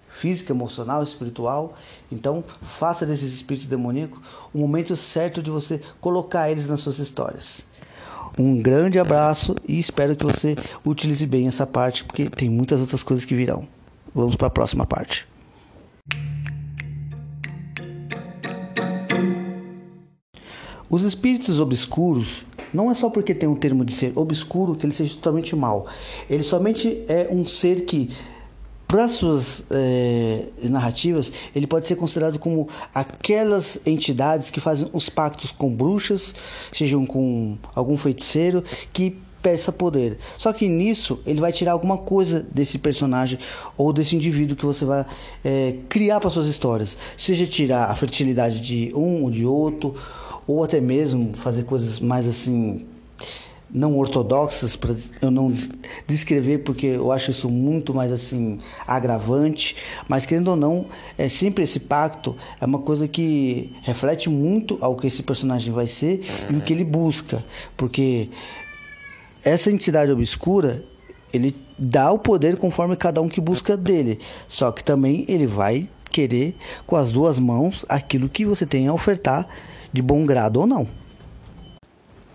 [0.08, 1.76] física, emocional, espiritual.
[2.12, 4.20] Então, faça desses espíritos demoníacos
[4.54, 7.62] o momento certo de você colocar eles nas suas histórias.
[8.38, 10.56] Um grande abraço e espero que você
[10.86, 13.68] utilize bem essa parte, porque tem muitas outras coisas que virão.
[14.14, 15.28] Vamos para a próxima parte.
[20.90, 24.94] Os espíritos obscuros não é só porque tem um termo de ser obscuro que ele
[24.94, 25.88] seja totalmente mal.
[26.30, 28.10] Ele somente é um ser que
[28.88, 35.52] para suas é, narrativas, ele pode ser considerado como aquelas entidades que fazem os pactos
[35.52, 36.34] com bruxas,
[36.72, 38.64] sejam com algum feiticeiro,
[38.94, 40.18] que peça poder.
[40.38, 43.38] Só que nisso ele vai tirar alguma coisa desse personagem
[43.78, 45.06] ou desse indivíduo que você vai
[45.44, 46.98] é, criar para suas histórias.
[47.18, 49.96] Seja tirar a fertilidade de um ou de outro,
[50.48, 52.86] ou até mesmo fazer coisas mais assim
[53.70, 55.54] não ortodoxas para eu não
[56.06, 59.76] descrever porque eu acho isso muito mais assim agravante,
[60.08, 60.86] mas querendo ou não,
[61.18, 65.88] é sempre esse pacto é uma coisa que reflete muito ao que esse personagem vai
[65.88, 67.44] ser e o que ele busca,
[67.76, 68.30] porque
[69.44, 70.84] essa entidade obscura
[71.34, 75.88] ele dá o poder conforme cada um que busca dele, só que também ele vai
[76.10, 76.56] querer
[76.86, 79.48] com as duas mãos aquilo que você tem a ofertar
[79.92, 80.88] de bom grado ou não.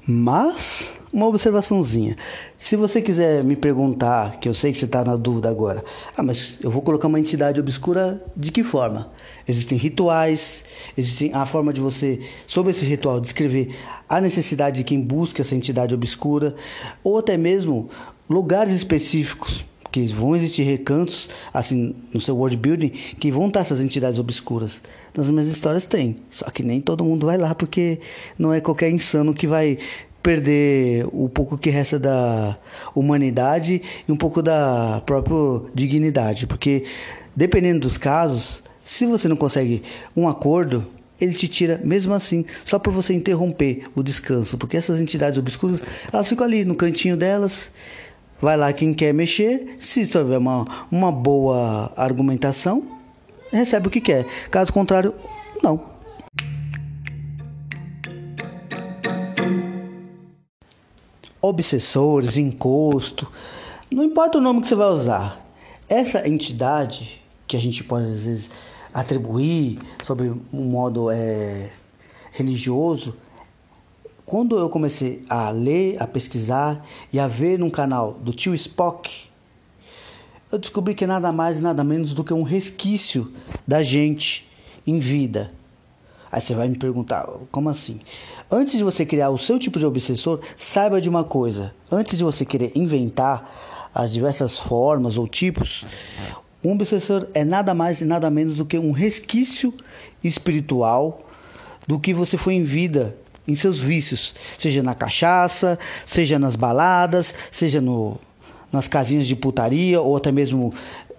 [0.06, 2.16] Mas uma observaçãozinha.
[2.58, 5.84] Se você quiser me perguntar, que eu sei que você está na dúvida agora,
[6.16, 9.12] ah, mas eu vou colocar uma entidade obscura de que forma?
[9.46, 10.64] Existem rituais,
[10.96, 13.76] existem a forma de você, sobre esse ritual, descrever
[14.08, 16.54] a necessidade de quem busca essa entidade obscura,
[17.04, 17.90] ou até mesmo
[18.28, 22.88] lugares específicos que vão existir recantos assim no seu world building
[23.20, 24.82] que vão estar essas entidades obscuras.
[25.14, 28.00] Nas minhas histórias tem, só que nem todo mundo vai lá porque
[28.38, 29.78] não é qualquer insano que vai
[30.22, 32.56] perder o pouco que resta da
[32.94, 36.84] humanidade e um pouco da própria dignidade, porque
[37.34, 39.82] dependendo dos casos, se você não consegue
[40.16, 40.86] um acordo,
[41.20, 45.82] ele te tira mesmo assim, só para você interromper o descanso, porque essas entidades obscuras,
[46.12, 47.70] elas ficam ali no cantinho delas.
[48.42, 52.82] Vai lá quem quer mexer, se houver uma, uma boa argumentação,
[53.52, 54.26] recebe o que quer.
[54.50, 55.14] Caso contrário,
[55.62, 55.92] não.
[61.40, 63.28] obsessores, encosto,
[63.90, 65.44] não importa o nome que você vai usar.
[65.88, 68.50] Essa entidade que a gente pode às vezes
[68.94, 71.70] atribuir sobre um modo é,
[72.30, 73.16] religioso,
[74.32, 79.24] quando eu comecei a ler, a pesquisar e a ver num canal do tio Spock,
[80.50, 83.30] eu descobri que nada mais e nada menos do que um resquício
[83.68, 84.48] da gente
[84.86, 85.52] em vida.
[86.30, 88.00] Aí você vai me perguntar, como assim?
[88.50, 92.24] Antes de você criar o seu tipo de obsessor, saiba de uma coisa: antes de
[92.24, 95.84] você querer inventar as diversas formas ou tipos,
[96.64, 99.74] um obsessor é nada mais e nada menos do que um resquício
[100.24, 101.28] espiritual
[101.86, 103.14] do que você foi em vida,
[103.46, 108.18] em seus vícios, seja na cachaça, seja nas baladas, seja no,
[108.70, 110.72] nas casinhas de putaria ou até mesmo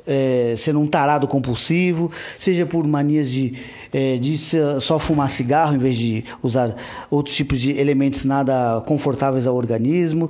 [0.05, 3.53] é, sendo um tarado compulsivo, seja por manias de,
[3.93, 4.37] é, de
[4.81, 6.75] só fumar cigarro em vez de usar
[7.09, 10.29] outros tipos de elementos nada confortáveis ao organismo.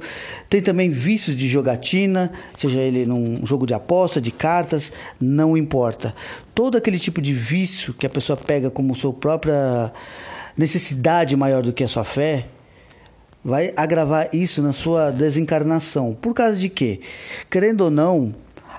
[0.49, 6.13] Tem também vícios de jogatina, seja ele num jogo de aposta, de cartas, não importa.
[6.53, 9.91] Todo aquele tipo de vício que a pessoa pega como sua própria
[10.57, 12.47] necessidade maior do que a sua fé,
[13.43, 16.13] vai agravar isso na sua desencarnação.
[16.13, 17.01] Por causa de quê?
[17.49, 18.33] Querendo ou não,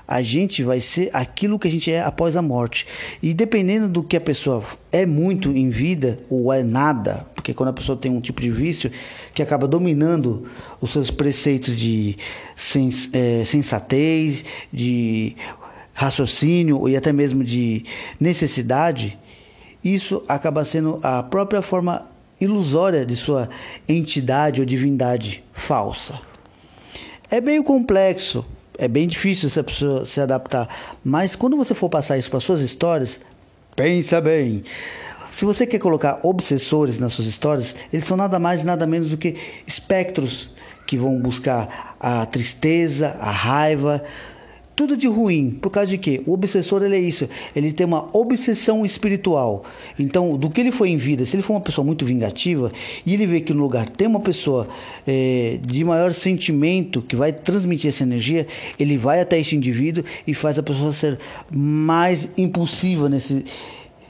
[0.07, 2.87] a gente vai ser aquilo que a gente é após a morte.
[3.23, 4.63] E dependendo do que a pessoa
[4.93, 8.51] é muito em vida ou é nada, porque quando a pessoa tem um tipo de
[8.51, 8.91] vício
[9.35, 10.47] que acaba dominando
[10.81, 12.17] os seus preceitos de
[12.55, 15.37] sens é, sensatez, de
[15.93, 17.85] raciocínio e até mesmo de
[18.21, 19.19] necessidade,
[19.85, 22.07] isso acaba sendo a própria forma
[22.41, 23.49] ilusória de sua
[23.89, 26.19] entidade ou divindade falsa.
[27.31, 28.45] É meio complexo,
[28.79, 30.69] é bem difícil essa pessoa se adaptar.
[31.05, 33.21] Mas quando você for passar isso para suas histórias,
[33.77, 34.65] pensa bem.
[35.31, 39.17] Se você quer colocar obsessores nas suas histórias, eles são nada mais nada menos do
[39.17, 40.49] que espectros
[40.87, 44.05] que vão buscar a tristeza, a raiva,
[44.75, 45.51] tudo de ruim.
[45.51, 46.23] Por causa de quê?
[46.27, 47.29] O obsessor ele é isso.
[47.55, 49.65] Ele tem uma obsessão espiritual.
[49.99, 52.73] Então, do que ele foi em vida, se ele for uma pessoa muito vingativa
[53.05, 54.69] e ele vê que no lugar tem uma pessoa
[55.07, 58.47] é, de maior sentimento que vai transmitir essa energia,
[58.79, 61.19] ele vai até esse indivíduo e faz a pessoa ser
[61.51, 63.45] mais impulsiva nesse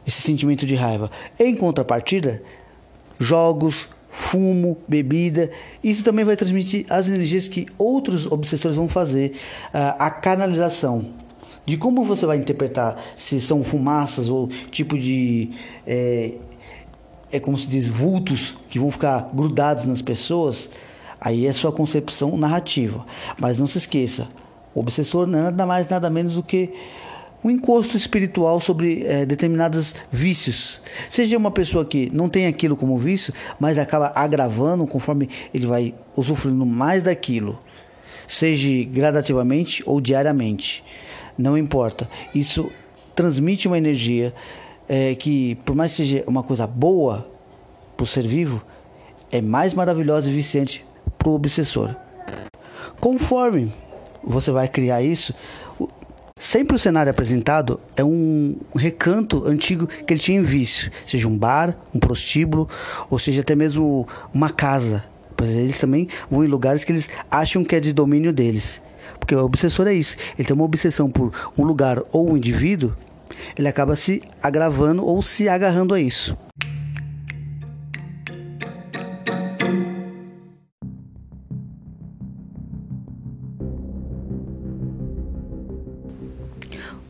[0.07, 1.11] esse sentimento de raiva.
[1.39, 2.43] Em contrapartida,
[3.19, 5.51] jogos, fumo, bebida.
[5.83, 9.33] Isso também vai transmitir as energias que outros obsessores vão fazer.
[9.67, 11.05] Uh, a canalização.
[11.67, 15.51] De como você vai interpretar se são fumaças ou tipo de.
[15.85, 16.35] É,
[17.33, 20.71] é como se diz, vultos que vão ficar grudados nas pessoas.
[21.21, 23.05] Aí é sua concepção narrativa.
[23.41, 24.29] Mas não se esqueça:
[24.75, 26.73] o obsessor nada mais, nada menos do que
[27.45, 30.81] um encosto espiritual sobre é, determinados vícios.
[31.11, 35.95] Seja uma pessoa que não tem aquilo como vício, mas acaba agravando conforme ele vai
[36.17, 37.59] usufruindo mais daquilo,
[38.27, 40.83] seja gradativamente ou diariamente,
[41.37, 42.09] não importa.
[42.35, 42.73] Isso
[43.15, 44.35] transmite uma energia
[44.89, 47.29] é, que, por mais que seja uma coisa boa
[47.95, 48.65] para o ser vivo,
[49.31, 50.85] é mais maravilhosa e viciante
[51.19, 51.95] para o obsessor.
[53.01, 53.71] Conforme
[54.23, 55.35] você vai criar isso,
[56.45, 61.39] Sempre o cenário apresentado é um recanto antigo que ele tinha em vício, seja um
[61.39, 62.69] bar, um prostíbulo,
[63.09, 65.03] ou seja até mesmo uma casa.
[65.35, 68.79] Pois eles também vão em lugares que eles acham que é de domínio deles.
[69.19, 72.95] Porque o obsessor é isso, ele tem uma obsessão por um lugar ou um indivíduo,
[73.57, 76.37] ele acaba se agravando ou se agarrando a isso.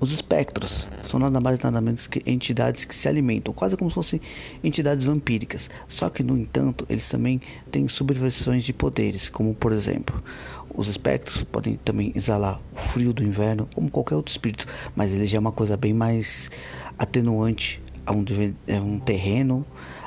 [0.04, 3.94] Os espectros são nada mais nada menos que entidades que se alimentam, quase como se
[3.94, 4.20] fossem
[4.62, 5.70] entidades vampíricas.
[5.88, 7.40] Só que, no entanto, eles também
[7.70, 10.22] têm subversões de poderes, como por exemplo,
[10.74, 15.24] os espectros podem também exalar o frio do inverno, como qualquer outro espírito, mas ele
[15.24, 16.50] já é uma coisa bem mais
[16.98, 18.22] atenuante a um,
[18.68, 19.64] a um terreno,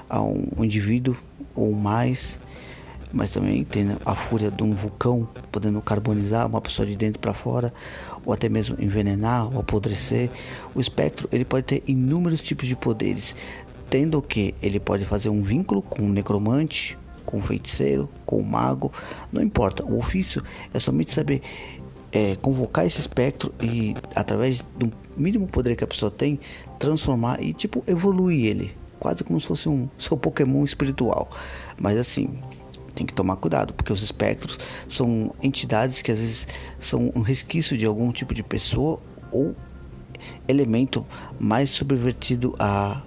[0.07, 1.17] a um indivíduo
[1.55, 2.37] ou mais
[3.11, 7.33] mas também tem a fúria de um vulcão podendo carbonizar uma pessoa de dentro para
[7.33, 7.73] fora
[8.25, 10.29] ou até mesmo envenenar ou apodrecer.
[10.75, 13.35] O espectro ele pode ter inúmeros tipos de poderes,
[13.89, 18.43] tendo que ele pode fazer um vínculo com um necromante, com um feiticeiro, com um
[18.43, 18.91] mago,
[19.31, 19.83] não importa.
[19.85, 20.43] O ofício
[20.73, 21.41] é somente saber
[22.11, 26.39] é, convocar esse espectro e através do mínimo poder que a pessoa tem,
[26.79, 31.29] transformar e tipo evoluir ele, quase como se fosse um seu Pokémon espiritual.
[31.79, 32.39] Mas assim,
[32.97, 36.47] tem que tomar cuidado, porque os espectros são entidades que às vezes
[36.79, 38.99] são um resquício de algum tipo de pessoa
[39.31, 39.55] ou
[40.47, 41.05] elemento
[41.39, 43.03] mais subvertido a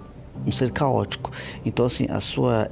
[0.47, 1.29] um ser caótico.
[1.65, 2.71] Então, assim, a sua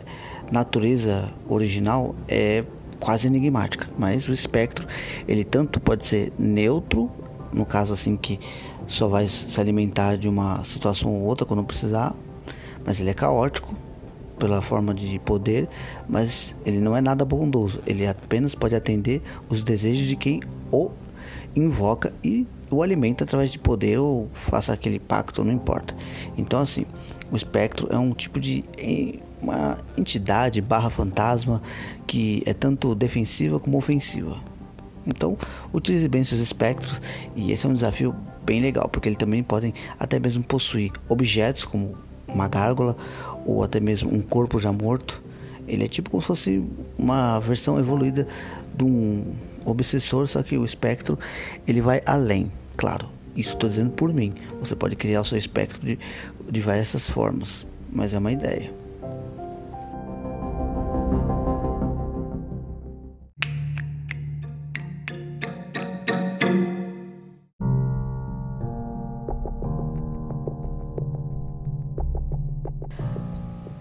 [0.50, 2.64] natureza original é
[3.02, 4.88] quase enigmática, mas o espectro
[5.28, 7.12] ele tanto pode ser neutro,
[7.54, 8.40] no caso assim que
[8.88, 12.16] só vai se alimentar de uma situação ou outra quando precisar,
[12.86, 13.76] mas ele é caótico
[14.40, 15.68] pela forma de poder,
[16.08, 17.82] mas ele não é nada bondoso.
[17.86, 20.42] Ele apenas pode atender os desejos de quem
[20.72, 20.92] o
[21.56, 25.96] invoca e o alimenta através de poder ou faça aquele pacto, não importa.
[26.38, 26.86] Então, assim,
[27.32, 28.64] o espectro é um tipo de
[29.42, 31.62] uma entidade barra fantasma
[32.06, 34.38] que é tanto defensiva como ofensiva.
[35.06, 35.38] Então,
[35.74, 37.02] utilize bem seus espectros
[37.36, 41.64] e esse é um desafio bem legal, porque eles também podem até mesmo possuir objetos
[41.64, 41.98] como
[42.28, 42.96] uma gárgula
[43.50, 45.22] ou até mesmo um corpo já morto.
[45.68, 46.64] Ele é tipo como se fosse
[46.98, 48.28] uma versão evoluída
[48.76, 49.34] de um
[49.66, 51.18] obsessor, só que o espectro
[51.68, 53.10] ele vai além, claro.
[53.36, 54.34] Isso estou dizendo por mim.
[54.60, 58.79] Você pode criar o seu espectro de, de diversas formas, mas é uma ideia.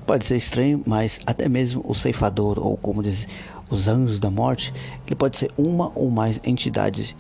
[0.09, 3.29] Pode ser estranho, mas até mesmo o ceifador, ou como diz
[3.69, 4.73] os anjos da morte,
[5.07, 7.15] ele pode ser uma ou mais entidades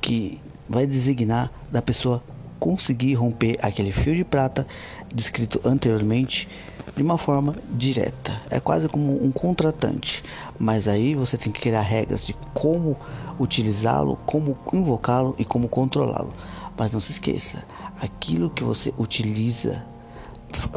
[0.00, 2.24] que vai designar da pessoa
[2.58, 4.66] conseguir romper aquele fio de prata
[5.14, 6.48] descrito anteriormente
[6.96, 8.40] de uma forma direta.
[8.48, 10.24] É quase como um contratante,
[10.58, 12.96] mas aí você tem que criar regras de como
[13.38, 16.32] utilizá-lo, como invocá-lo e como controlá-lo.
[16.74, 17.62] Mas não se esqueça,
[18.00, 19.84] aquilo que você utiliza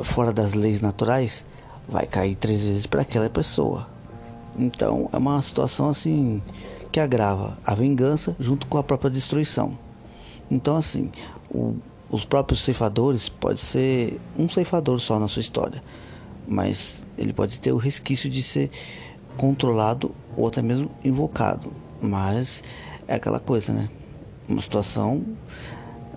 [0.04, 1.46] fora das leis naturais
[1.88, 3.88] vai cair três vezes para aquela pessoa.
[4.58, 6.42] Então é uma situação assim
[6.92, 9.78] que agrava a vingança junto com a própria destruição.
[10.50, 11.12] Então assim,
[11.50, 11.76] o,
[12.10, 15.84] os próprios ceifadores pode ser um ceifador só na sua história,
[16.48, 18.70] mas ele pode ter o resquício de ser
[19.38, 21.74] controlado ou até mesmo invocado.
[22.02, 22.64] Mas
[23.08, 23.90] é aquela coisa, né?
[24.48, 25.24] Uma situação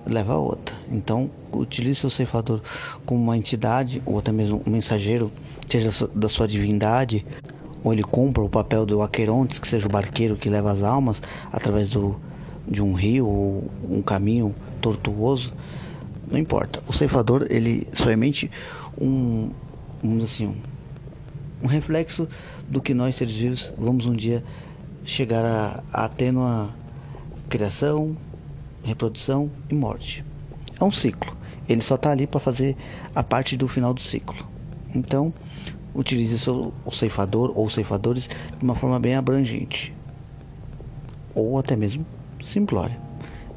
[0.06, 0.76] leva a outra.
[0.90, 2.60] Então, utilize seu ceifador
[3.04, 5.30] como uma entidade ou até mesmo um mensageiro,
[5.68, 7.26] seja da sua divindade,
[7.82, 11.22] ou ele cumpra o papel do Aquerontes, que seja o barqueiro que leva as almas
[11.52, 12.16] através do,
[12.66, 15.52] de um rio ou um caminho tortuoso
[16.30, 16.82] não importa.
[16.86, 18.50] O ceifador, ele somente
[19.00, 19.50] um,
[20.02, 20.56] um assim,
[21.62, 22.28] um, reflexo
[22.68, 24.42] do que nós seres vivos vamos um dia
[25.04, 26.74] chegar a, a ter numa
[27.48, 28.16] criação,
[28.86, 30.24] reprodução e morte.
[30.80, 31.36] É um ciclo.
[31.68, 32.76] Ele só está ali para fazer
[33.14, 34.46] a parte do final do ciclo.
[34.94, 35.34] Então,
[35.94, 39.92] utilize seu, o ceifador ou ceifadores de uma forma bem abrangente.
[41.34, 42.06] Ou até mesmo
[42.44, 42.98] simplória.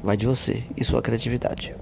[0.02, 1.74] Vai de você e sua criatividade.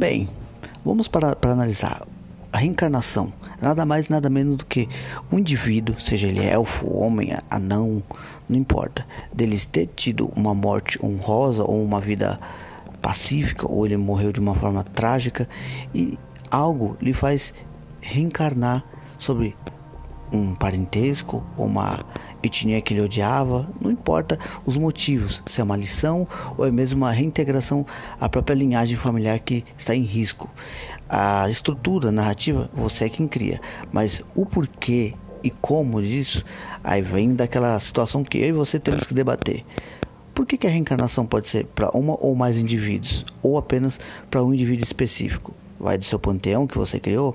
[0.00, 0.30] Bem,
[0.82, 2.06] vamos para, para analisar
[2.50, 3.30] a reencarnação.
[3.60, 4.88] Nada mais, nada menos do que
[5.30, 8.02] um indivíduo, seja ele elfo, homem, anão,
[8.48, 12.40] não importa, deles ter tido uma morte honrosa ou uma vida
[13.02, 15.46] pacífica, ou ele morreu de uma forma trágica
[15.94, 16.18] e
[16.50, 17.52] algo lhe faz
[18.00, 18.82] reencarnar
[19.18, 19.54] sobre
[20.32, 21.98] um parentesco ou uma
[22.42, 26.26] etnia que ele odiava, não importa os motivos, se é uma lição
[26.56, 27.86] ou é mesmo uma reintegração
[28.20, 30.50] à própria linhagem familiar que está em risco.
[31.08, 33.60] A estrutura a narrativa você é quem cria,
[33.92, 36.44] mas o porquê e como disso,
[36.84, 39.64] aí vem daquela situação que eu e você temos que debater.
[40.34, 43.98] Por que, que a reencarnação pode ser para uma ou mais indivíduos, ou apenas
[44.30, 45.54] para um indivíduo específico?
[45.78, 47.34] Vai do seu panteão que você criou?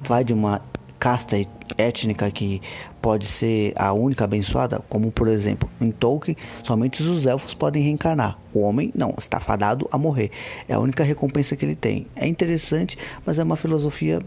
[0.00, 0.62] Vai de uma
[0.98, 1.36] casta
[1.76, 2.60] étnica que
[3.00, 8.38] pode ser a única abençoada, como por exemplo em Tolkien, somente os elfos podem reencarnar.
[8.52, 10.30] O homem não, está fadado a morrer.
[10.68, 12.06] É a única recompensa que ele tem.
[12.16, 14.18] É interessante, mas é uma filosofia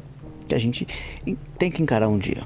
[0.47, 0.87] que a gente
[1.57, 2.43] tem que encarar um dia.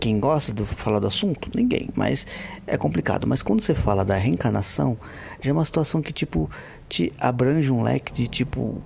[0.00, 1.48] Quem gosta de falar do assunto?
[1.54, 2.26] Ninguém, mas
[2.66, 3.26] é complicado.
[3.26, 4.98] Mas quando você fala da reencarnação,
[5.40, 6.50] já é uma situação que tipo
[6.88, 8.82] te abrange um leque de tipo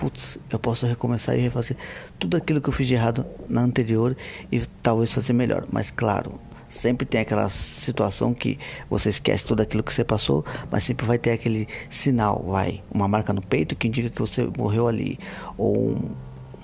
[0.00, 1.76] putz, eu posso recomeçar e refazer
[2.18, 4.16] tudo aquilo que eu fiz de errado na anterior
[4.50, 5.66] e talvez fazer melhor.
[5.70, 6.40] Mas claro,
[6.70, 8.58] sempre tem aquela situação que
[8.88, 13.06] você esquece tudo aquilo que você passou, mas sempre vai ter aquele sinal, vai, uma
[13.06, 15.18] marca no peito que indica que você morreu ali,
[15.58, 16.10] ou um,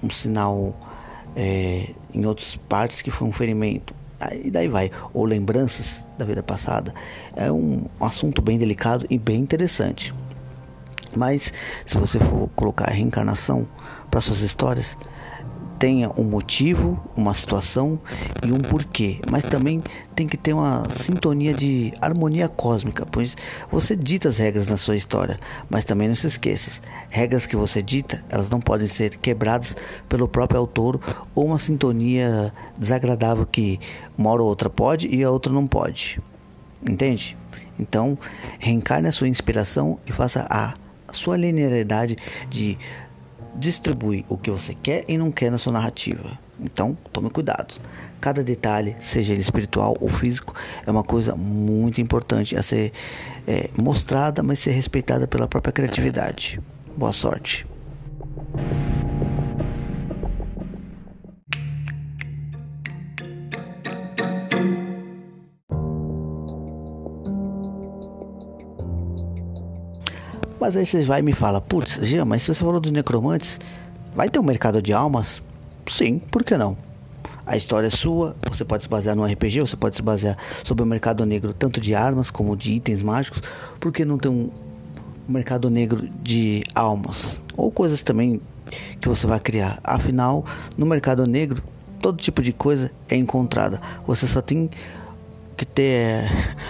[0.05, 0.75] um sinal
[1.37, 3.95] é, em outras partes que foi um ferimento.
[4.43, 6.95] E daí vai, ou lembranças da vida passada.
[7.37, 10.15] É um assunto bem delicado e bem interessante.
[11.17, 11.53] Mas
[11.85, 13.67] se você for colocar reencarnação
[14.11, 14.97] para suas histórias,
[15.79, 17.99] tenha um motivo, uma situação
[18.45, 19.83] e um porquê, mas também
[20.15, 23.37] tem que ter uma sintonia de harmonia cósmica, pois
[23.71, 27.83] você dita as regras na sua história, mas também não se esqueça, regras que você
[27.83, 29.77] dita, elas não podem ser quebradas
[30.09, 31.01] pelo próprio autor
[31.35, 33.79] ou uma sintonia desagradável que
[34.17, 36.21] uma hora ou outra pode e a outra não pode.
[36.89, 37.37] Entende?
[37.79, 38.17] Então,
[38.59, 40.75] reencarne a sua inspiração e faça a
[41.17, 42.17] sua linearidade
[42.49, 42.79] de
[43.55, 46.39] distribuir o que você quer e não quer na sua narrativa.
[46.61, 47.75] Então, tome cuidado.
[48.21, 50.55] Cada detalhe, seja ele espiritual ou físico,
[50.87, 52.93] é uma coisa muito importante a ser
[53.47, 56.61] é, mostrada, mas ser respeitada pela própria criatividade.
[56.97, 57.67] Boa sorte.
[70.67, 73.61] Mas aí você vai e me fala, putz, Jean, mas se você falou dos necromantes,
[74.17, 75.41] vai ter um mercado de almas?
[75.89, 76.77] Sim, por que não?
[77.47, 80.83] A história é sua, você pode se basear no RPG, você pode se basear sobre
[80.83, 83.43] o mercado negro, tanto de armas como de itens mágicos.
[83.79, 84.51] Por que não ter um
[85.29, 87.41] mercado negro de almas?
[87.57, 88.41] Ou coisas também
[89.01, 89.79] que você vai criar.
[89.85, 90.45] Afinal,
[90.77, 91.63] no mercado negro,
[92.01, 93.81] todo tipo de coisa é encontrada.
[94.05, 94.69] Você só tem
[95.57, 96.25] que ter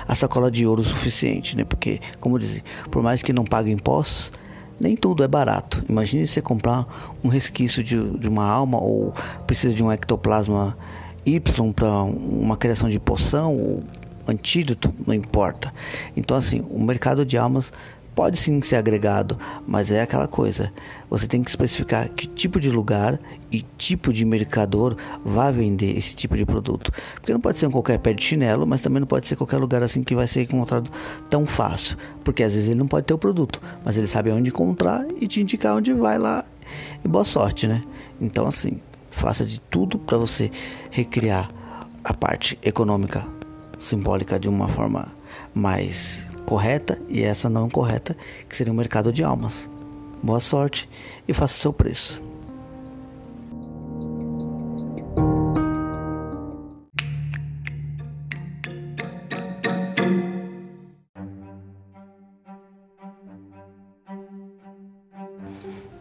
[0.06, 1.64] a sacola de ouro suficiente, né?
[1.64, 4.32] Porque, como dizem, por mais que não pague impostos,
[4.78, 5.84] nem tudo é barato.
[5.88, 6.86] Imagine você comprar
[7.24, 9.12] um resquício de, de uma alma ou
[9.46, 10.76] precisa de um ectoplasma
[11.24, 13.82] Y para uma criação de poção ou
[14.28, 15.72] antídoto, não importa.
[16.16, 17.72] Então, assim, o mercado de almas
[18.16, 19.38] pode sim ser agregado,
[19.68, 20.72] mas é aquela coisa.
[21.10, 23.20] Você tem que especificar que tipo de lugar
[23.52, 26.90] e tipo de mercador vai vender esse tipo de produto.
[27.16, 29.58] Porque não pode ser um qualquer pé de chinelo, mas também não pode ser qualquer
[29.58, 30.90] lugar assim que vai ser encontrado
[31.28, 31.98] tão fácil.
[32.24, 35.28] Porque às vezes ele não pode ter o produto, mas ele sabe onde encontrar e
[35.28, 36.42] te indicar onde vai lá.
[37.04, 37.84] E boa sorte, né?
[38.18, 38.80] Então, assim,
[39.10, 40.50] faça de tudo para você
[40.90, 41.50] recriar
[42.02, 43.26] a parte econômica
[43.78, 45.12] simbólica de uma forma
[45.54, 48.16] mais correta e essa não correta,
[48.48, 49.68] que seria o mercado de almas.
[50.22, 50.88] Boa sorte
[51.28, 52.22] e faça seu preço.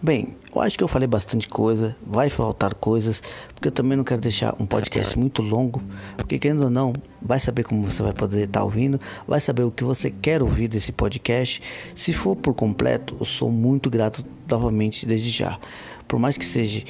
[0.01, 3.21] Bem, eu acho que eu falei bastante coisa, vai faltar coisas,
[3.53, 5.81] porque eu também não quero deixar um podcast muito longo,
[6.15, 9.63] porque querendo ou não, vai saber como você vai poder estar tá ouvindo, vai saber
[9.63, 11.61] o que você quer ouvir desse podcast.
[11.93, 15.59] Se for por completo, eu sou muito grato novamente desde já.
[16.07, 16.83] Por mais que seja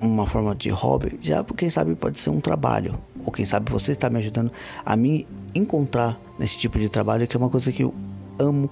[0.00, 3.92] uma forma de hobby, já quem sabe pode ser um trabalho, ou quem sabe você
[3.92, 4.52] está me ajudando
[4.84, 7.92] a me encontrar nesse tipo de trabalho, que é uma coisa que eu
[8.38, 8.70] amo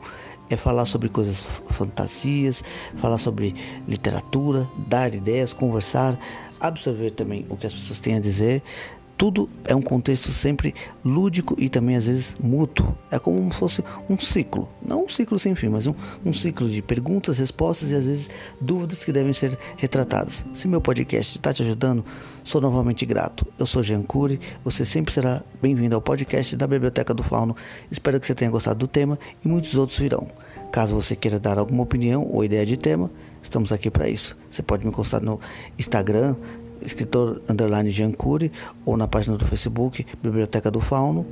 [0.51, 2.63] é falar sobre coisas fantasias,
[2.97, 3.55] falar sobre
[3.87, 6.19] literatura, dar ideias, conversar,
[6.61, 8.63] absorver também o que as pessoas têm a dizer.
[9.17, 10.73] Tudo é um contexto sempre
[11.05, 12.97] lúdico e também às vezes mútuo.
[13.11, 15.95] É como se fosse um ciclo, não um ciclo sem fim, mas um,
[16.25, 18.31] um ciclo de perguntas, respostas e às vezes
[18.61, 20.45] dúvidas que devem ser retratadas.
[20.55, 22.05] Se meu podcast está te ajudando,
[22.49, 23.47] sou novamente grato.
[23.59, 27.55] Eu sou Jean Cury, você sempre será bem-vindo ao podcast da Biblioteca do Fauno.
[27.91, 30.27] Espero que você tenha gostado do tema e muitos outros virão.
[30.73, 33.11] Caso você queira dar alguma opinião ou ideia de tema,
[33.43, 34.35] estamos aqui para isso.
[34.51, 35.39] Você pode me constar no
[35.79, 36.37] Instagram,
[36.81, 38.51] escritor underline Giancuri,
[38.87, 41.27] ou na página do Facebook, Biblioteca do Fauno,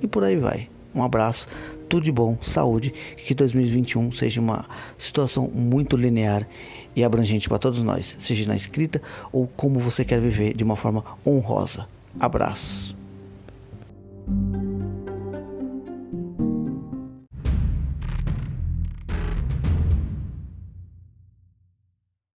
[0.00, 0.70] e por aí vai.
[0.94, 1.48] Um abraço,
[1.86, 4.64] tudo de bom, saúde, que 2021 seja uma
[4.96, 6.48] situação muito linear
[6.94, 9.00] e abrangente para todos nós, seja na escrita
[9.32, 11.86] ou como você quer viver de uma forma honrosa.
[12.18, 12.96] Abraço.